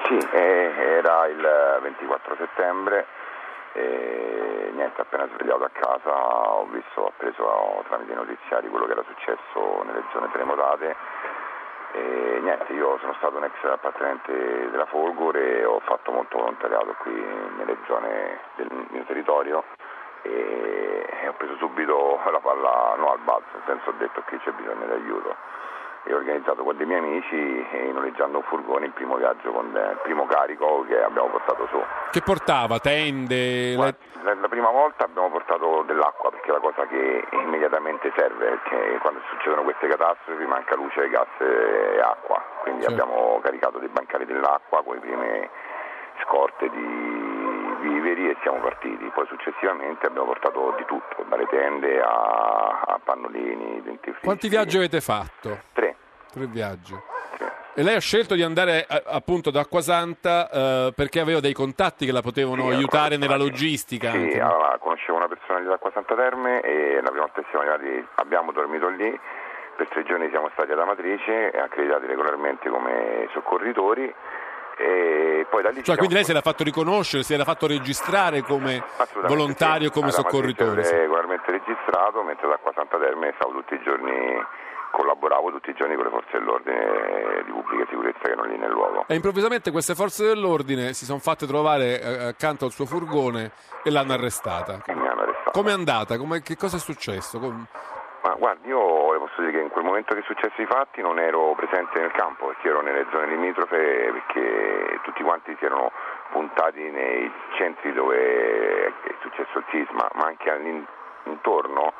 [0.07, 3.05] Sì, eh, era il 24 settembre
[3.73, 8.91] e niente, appena svegliato a casa ho visto, ho preso tramite i notiziari quello che
[8.91, 10.95] era successo nelle zone terremotate
[11.93, 16.95] e niente, io sono stato un ex appartenente della Folgore e ho fatto molto volontariato
[16.99, 17.13] qui
[17.57, 19.63] nelle zone del mio territorio
[20.23, 24.51] e ho preso subito la palla no al balzo, nel senso ho detto che c'è
[24.51, 25.35] bisogno di aiuto
[26.07, 29.65] e ho organizzato con dei miei amici e noleggiando un furgone il primo viaggio con
[29.67, 31.77] il primo carico che abbiamo portato su.
[32.11, 32.79] Che portava?
[32.79, 33.75] Tende?
[33.75, 33.93] La...
[34.33, 39.19] la prima volta abbiamo portato dell'acqua perché è la cosa che immediatamente serve, perché quando
[39.29, 43.01] succedono queste catastrofi manca luce, gas e acqua, quindi certo.
[43.01, 45.49] abbiamo caricato dei bancari dell'acqua con le prime
[46.23, 47.16] scorte di
[47.81, 49.09] viveri e siamo partiti.
[49.13, 54.23] Poi successivamente abbiamo portato di tutto, dalle tende a, a pannolini, dentifrici.
[54.23, 55.59] Quanti viaggi avete fatto?
[55.73, 55.95] Tre.
[56.31, 56.95] Tre viaggi.
[57.73, 62.11] E lei ha scelto di andare appunto ad Acquasanta eh, perché aveva dei contatti che
[62.11, 64.09] la potevano sì, aiutare nella logistica.
[64.09, 64.41] Sì, anche.
[64.41, 68.51] allora, conoscevo una persona di Acquasanta Terme e la prima volta che siamo arrivati abbiamo
[68.51, 69.19] dormito lì,
[69.75, 74.15] per tre giorni siamo stati ad Amatrice, accreditati regolarmente come soccorritori da
[75.83, 78.83] cioè, quindi lei si era fatto riconoscere, si era fatto registrare come
[79.25, 79.93] volontario, sì.
[79.93, 80.83] come soccorritore?
[80.83, 80.95] Sì.
[80.95, 84.45] regolarmente registrato, mentre da qua Santa Terme stavo tutti i giorni
[84.91, 88.71] collaboravo tutti i giorni con le forze dell'ordine di pubblica sicurezza che erano lì nel
[88.71, 89.05] luogo.
[89.07, 93.51] E improvvisamente queste forze dell'ordine si sono fatte trovare eh, accanto al suo furgone
[93.83, 94.81] e l'hanno arrestata.
[94.85, 95.51] E mi hanno arrestato.
[95.51, 96.17] Come è andata?
[96.17, 97.39] Come, che cosa è successo?
[97.39, 101.17] Ma guardi, io le posso dire che in quel momento che successi i fatti non
[101.17, 105.91] ero presente nel campo perché ero nelle zone limitrofe perché tutti quanti si erano
[106.29, 110.85] puntati nei centri dove è successo il sisma, ma anche
[111.23, 111.93] intorno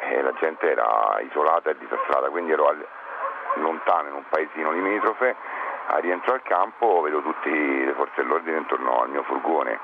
[0.00, 2.86] eh, la gente era isolata e disastrata, quindi ero al,
[3.54, 5.34] lontano in un paesino limitrofe,
[5.86, 9.78] a rientro al campo vedo tutte le forze dell'ordine intorno al mio furgone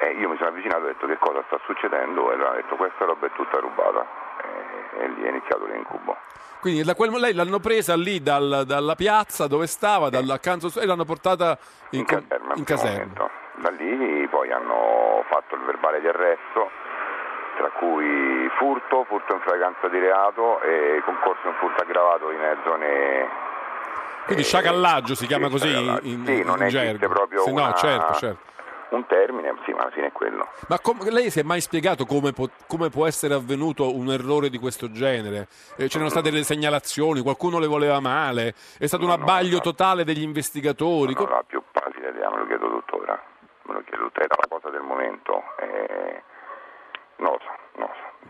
[0.00, 2.30] e io mi sono avvicinato e ho detto che cosa sta succedendo?
[2.30, 4.25] E allora hanno detto questa roba è tutta rubata
[4.98, 6.16] e lì è iniziato l'incubo.
[6.60, 11.04] Quindi da quel, lei l'hanno presa lì dal, dalla piazza dove stava, dall'accanto e l'hanno
[11.04, 11.56] portata
[11.90, 12.54] in, in caserma.
[12.54, 13.30] In caserma.
[13.56, 16.70] Da lì poi hanno fatto il verbale di arresto,
[17.56, 23.44] tra cui furto, furto in fragranza di reato e concorso in furto aggravato in zone
[24.24, 27.08] quindi eh, sciacallaggio si chiama così in, in, sì, non in gergo.
[27.08, 28.55] proprio sì, una, no, certo, certo
[28.90, 30.46] un termine, sì, ma alla fine è quello.
[30.68, 34.48] Ma com- lei si è mai spiegato come, po- come, può essere avvenuto un errore
[34.48, 35.48] di questo genere?
[35.76, 40.04] Eh, c'erano state delle segnalazioni, qualcuno le voleva male, è stato un abbaglio no, totale
[40.04, 41.14] degli investigatori?
[41.14, 43.22] Non ho la più pallida idea, me lo chiedo tuttora,
[43.62, 46.22] me lo chiedo tuttora, era la cosa del momento, eh,
[47.16, 47.38] non lo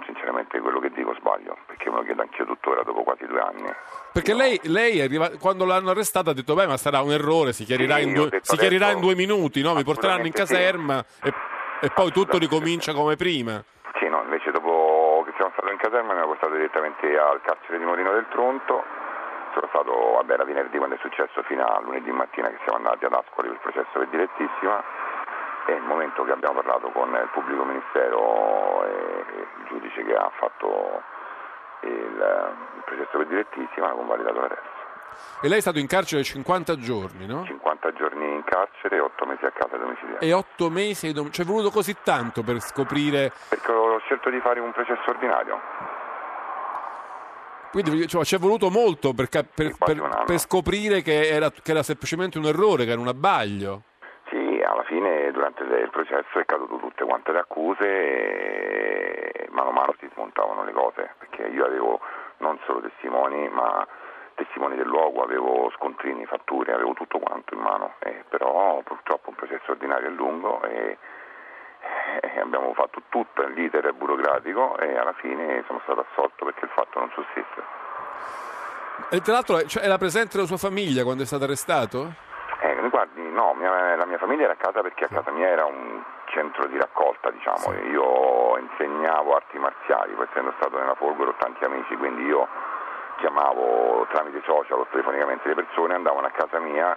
[0.05, 3.73] sinceramente quello che dico sbaglio, perché me lo chiedo anch'io tuttora dopo quasi due anni.
[4.13, 4.39] Perché no.
[4.39, 7.97] lei, lei arriva, quando l'hanno arrestata ha detto, beh ma sarà un errore, si chiarirà,
[7.97, 9.75] sì, in, due, si chiarirà in, due, minuti, no?
[9.75, 11.05] mi porteranno in caserma.
[11.07, 11.29] Sì.
[11.29, 11.35] E...
[11.79, 13.63] E poi tutto ricomincia come prima.
[14.01, 17.79] Sì, no, invece dopo che siamo stati in caserma mi hanno portato direttamente al carcere
[17.79, 18.83] di Morino del Tronto.
[19.53, 23.05] Sono stato, vabbè, era venerdì quando è successo, fino a lunedì mattina che siamo andati
[23.05, 24.83] ad Ascoli per il processo per direttissima.
[25.67, 30.31] E il momento che abbiamo parlato con il pubblico ministero e il giudice che ha
[30.39, 31.03] fatto
[31.83, 31.91] il,
[32.77, 34.85] il processo per direttissima ha convalidato l'arresto.
[35.41, 37.45] E lei è stato in carcere 50 giorni, no?
[37.45, 40.25] 50 giorni in carcere e 8 mesi a casa domiciliare.
[40.25, 43.33] E 8 mesi, dom- ci è voluto così tanto per scoprire...
[43.49, 45.61] Perché ho scelto di fare un processo ordinario.
[47.71, 51.83] Quindi cioè, ci è voluto molto per, per, per, per scoprire che era, che era
[51.83, 53.83] semplicemente un errore, che era un abbaglio.
[55.33, 60.65] Durante il processo è caduto tutte quante le accuse e mano a mano si smontavano
[60.65, 62.01] le cose, perché io avevo
[62.39, 63.87] non solo testimoni, ma
[64.35, 69.35] testimoni del luogo, avevo scontrini, fatture, avevo tutto quanto in mano, eh, però purtroppo un
[69.35, 70.99] processo ordinario è lungo e,
[72.21, 76.99] e abbiamo fatto tutto, l'iter burocratico e alla fine sono stato assolto perché il fatto
[76.99, 77.85] non sussiste.
[79.11, 82.26] E tra l'altro cioè, era presente la sua famiglia quando è stato arrestato?
[82.61, 85.67] Eh, guardi, no, mia, la mia famiglia era a casa perché a casa mia era
[85.67, 87.59] un centro di raccolta, diciamo.
[87.59, 87.89] Sì.
[87.91, 92.49] Io insegnavo arti marziali, poi essendo stato nella Folgore ho tanti amici, quindi io
[93.17, 96.97] chiamavo tramite social o telefonicamente le persone, andavano a casa mia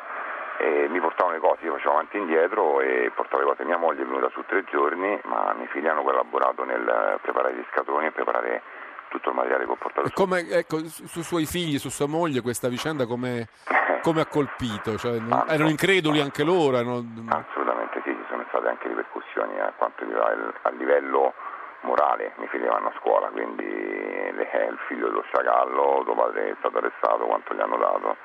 [0.58, 3.64] e mi portavano le cose, io facevo avanti e indietro e portavo le cose.
[3.64, 7.54] Mia moglie è venuta su tre giorni, ma i miei figli hanno collaborato nel preparare
[7.54, 8.62] gli scatoloni e preparare
[9.10, 12.42] tutto il materiale che ho portato e come, ecco, su suoi figli, su sua moglie
[12.42, 13.48] questa vicenda come,
[14.02, 14.98] come ha colpito?
[14.98, 16.78] Cioè, non, erano increduli anche loro?
[16.78, 17.04] Erano...
[17.30, 21.34] Assolutamente sì, ci sono state anche ripercussioni a, quanto, a livello
[21.82, 23.64] morale, i figli vanno a scuola, quindi
[24.70, 28.16] il figlio dello sciacallo, suo padre è stato arrestato, quanto gli hanno dato,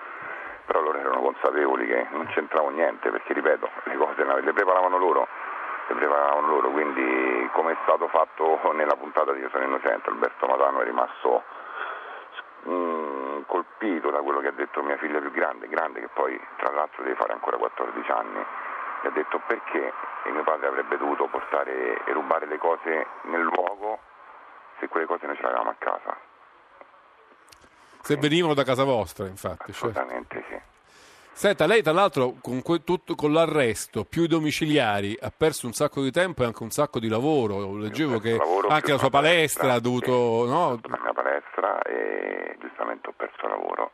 [0.66, 5.26] però loro erano consapevoli che non c'entravo niente, perché ripeto, le cose le preparavano loro,
[5.89, 10.47] le preparavano loro, quindi come è stato fatto nella puntata di Io sono innocente, Alberto
[10.47, 11.43] Matano è rimasto
[12.68, 16.72] mm, colpito da quello che ha detto mia figlia più grande, grande che poi tra
[16.72, 19.93] l'altro deve fare ancora 14 anni, mi ha detto perché
[20.30, 23.99] mio padre avrebbe dovuto portare e rubare le cose nel luogo
[24.78, 26.16] se quelle cose noi ce l'avevamo a casa.
[28.01, 29.70] Se venivano da casa vostra, infatti.
[29.70, 30.64] Assolutamente certo.
[30.66, 30.74] sì.
[31.37, 35.72] Senta, lei tra l'altro con, que- tutto, con, l'arresto più i domiciliari ha perso un
[35.72, 37.76] sacco di tempo e anche un sacco di lavoro.
[37.76, 40.45] Leggevo che anche la sua palestra, ha dovuto...
[40.45, 40.80] Sì, no?
[40.89, 43.91] La mia palestra e giustamente ho perso lavoro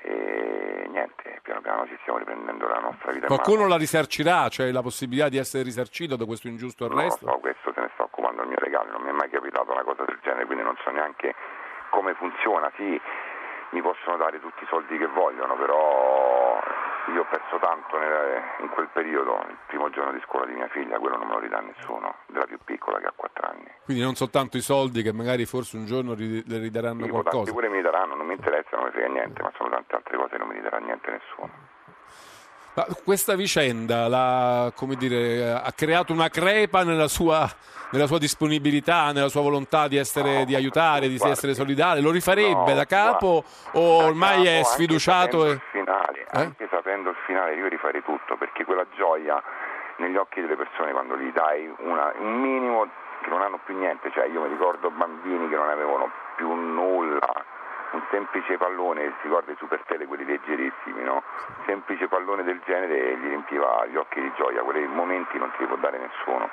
[0.00, 3.26] e niente, piano piano ci stiamo riprendendo la nostra vita.
[3.26, 7.26] Qualcuno la risarcirà, cioè la possibilità di essere risarcito da questo ingiusto arresto?
[7.26, 9.70] No, so, questo se ne sta occupando il mio legale, non mi è mai capitato
[9.70, 11.34] una cosa del genere, quindi non so neanche
[11.90, 12.72] come funziona.
[12.76, 12.98] Sì,
[13.70, 16.37] mi possono dare tutti i soldi che vogliono, però
[17.12, 20.68] io ho perso tanto nel, in quel periodo, il primo giorno di scuola di mia
[20.68, 23.70] figlia, quello non me lo ridà nessuno, della più piccola che ha 4 anni.
[23.84, 27.52] Quindi non soltanto i soldi che magari forse un giorno le ridaranno sì, qualcosa?
[27.52, 30.30] Pure mi daranno, non mi interessa, non mi frega niente, ma sono tante altre cose
[30.30, 31.50] che non mi ridarà niente nessuno.
[32.78, 37.44] Ma questa vicenda la, dire, ha creato una crepa nella sua,
[37.90, 42.00] nella sua, disponibilità, nella sua volontà di, essere, no, di aiutare, di guardi, essere solidale?
[42.00, 45.42] Lo rifarebbe no, da capo guardi, o ormai capo, è sfiduciato?
[45.42, 45.70] Anche sapendo, e...
[45.72, 46.26] finale, eh?
[46.30, 49.42] anche sapendo il finale io rifarei tutto perché quella gioia
[49.96, 52.86] negli occhi delle persone quando gli dai una, un minimo
[53.22, 57.56] che non hanno più niente, cioè io mi ricordo bambini che non avevano più nulla
[57.92, 61.22] un semplice pallone, si guarda i super tele, quelli leggerissimi, no?
[61.48, 65.62] Un semplice pallone del genere gli riempiva gli occhi di gioia, quei momenti non ti
[65.62, 66.48] li può dare nessuno.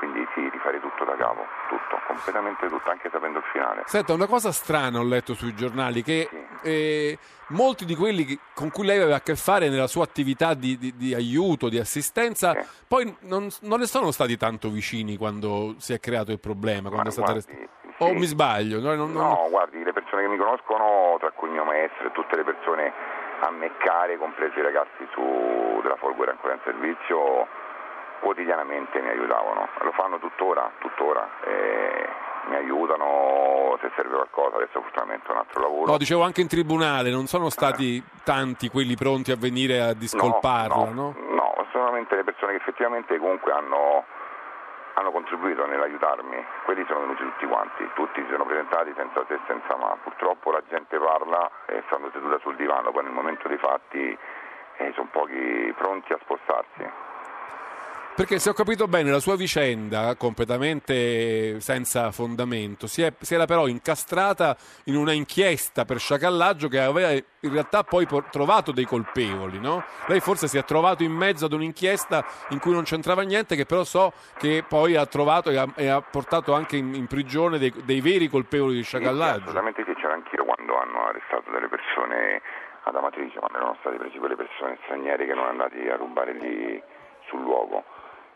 [0.00, 3.82] Quindi sì, rifare tutto da capo, tutto, completamente tutto, anche sapendo il finale.
[3.84, 6.46] Senta, una cosa strana ho letto sui giornali, che sì.
[6.62, 7.18] eh,
[7.48, 10.78] molti di quelli che, con cui lei aveva a che fare nella sua attività di,
[10.78, 12.66] di, di aiuto, di assistenza, sì.
[12.88, 17.02] poi non, non, le sono stati tanto vicini quando si è creato il problema, quando
[17.02, 17.58] Ma è stata arrestata.
[17.58, 17.68] Sì.
[18.02, 18.80] O mi sbaglio?
[18.80, 22.12] No, non, no, guardi, le persone che mi conoscono, tra cui il mio maestro e
[22.12, 22.92] tutte le persone
[23.40, 27.46] a me care, compresi i ragazzi su, della Folgore ancora in servizio,
[28.20, 31.28] quotidianamente mi aiutavano, lo fanno tuttora, tuttora.
[31.44, 32.08] Eh,
[32.48, 35.92] mi aiutano se serve qualcosa, adesso fortunatamente è un altro lavoro.
[35.92, 38.02] No, dicevo anche in tribunale, non sono stati eh.
[38.24, 40.90] tanti quelli pronti a venire a discolparla, no?
[40.90, 41.34] No, no?
[41.34, 44.04] no solamente le persone che effettivamente comunque hanno
[45.00, 49.40] hanno contribuito nell'aiutarmi, quelli sono venuti tutti quanti, tutti si sono presentati senza se e
[49.46, 53.56] senza ma, purtroppo la gente parla e stando seduta sul divano, poi nel momento dei
[53.56, 54.16] fatti
[54.76, 57.09] eh, sono pochi pronti a spostarsi.
[58.12, 63.46] Perché se ho capito bene la sua vicenda, completamente senza fondamento, si, è, si era
[63.46, 69.58] però incastrata in una inchiesta per sciacallaggio che aveva in realtà poi trovato dei colpevoli,
[69.58, 69.84] no?
[70.06, 73.64] Lei forse si è trovato in mezzo ad un'inchiesta in cui non c'entrava niente, che
[73.64, 77.58] però so che poi ha trovato e ha, e ha portato anche in, in prigione
[77.58, 79.50] dei, dei, veri colpevoli di sciacallaggio.
[79.50, 82.42] Sì, assolutamente sì, c'era anch'io quando hanno arrestato delle persone
[82.82, 86.82] ad Amatrice, quando erano state prese quelle persone straniere che erano andati a rubare lì
[87.28, 87.84] sul luogo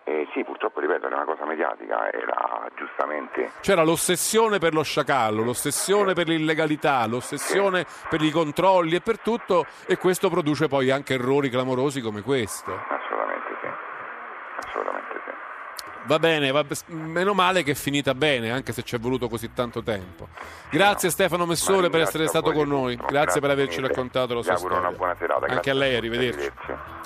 [0.04, 3.52] eh, sì, purtroppo ripeto, era una cosa mediatica, era giustamente...
[3.60, 8.06] C'era l'ossessione per lo sciacallo, l'ossessione per l'illegalità, l'ossessione sì.
[8.10, 12.70] per i controlli e per tutto e questo produce poi anche errori clamorosi come questo.
[12.70, 15.30] Assolutamente sì, assolutamente sì.
[16.02, 19.54] Va bene, va, meno male che è finita bene, anche se ci è voluto così
[19.54, 20.28] tanto tempo.
[20.68, 21.14] Grazie no.
[21.14, 24.78] Stefano Messore per essere stato con noi, grazie, grazie per averci raccontato la sua storia.
[24.80, 25.46] una buona serata.
[25.46, 26.40] Anche a lei, arrivederci.
[26.40, 27.03] arrivederci.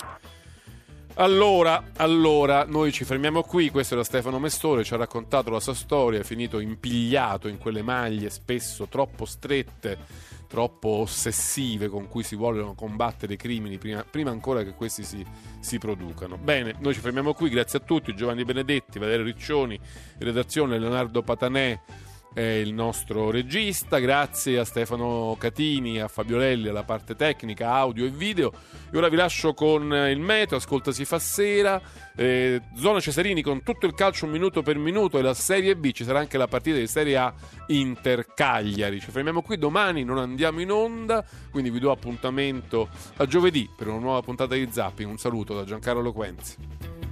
[1.19, 3.69] Allora, allora, noi ci fermiamo qui.
[3.71, 7.81] Questo era Stefano Mestore, ci ha raccontato la sua storia, è finito impigliato in quelle
[7.81, 9.97] maglie spesso troppo strette,
[10.47, 15.25] troppo ossessive con cui si vogliono combattere i crimini prima, prima ancora che questi si,
[15.59, 16.37] si, producano.
[16.37, 19.77] Bene, noi ci fermiamo qui, grazie a tutti, Giovanni Benedetti, Valerio Riccioni,
[20.19, 21.81] redazione Leonardo Patanè
[22.33, 28.05] è il nostro regista, grazie a Stefano Catini, a Fabio Lelli alla parte tecnica, audio
[28.05, 28.51] e video.
[28.91, 31.81] E ora vi lascio con il meteo, ascolta si fa sera,
[32.15, 36.03] eh, zona Cesarini con tutto il calcio minuto per minuto e la Serie B, ci
[36.03, 37.33] sarà anche la partita di Serie A
[37.67, 38.99] Inter Cagliari.
[38.99, 43.87] Ci fermiamo qui, domani non andiamo in onda, quindi vi do appuntamento a giovedì per
[43.87, 45.09] una nuova puntata di Zapping.
[45.09, 47.08] Un saluto da Giancarlo Loquenzi.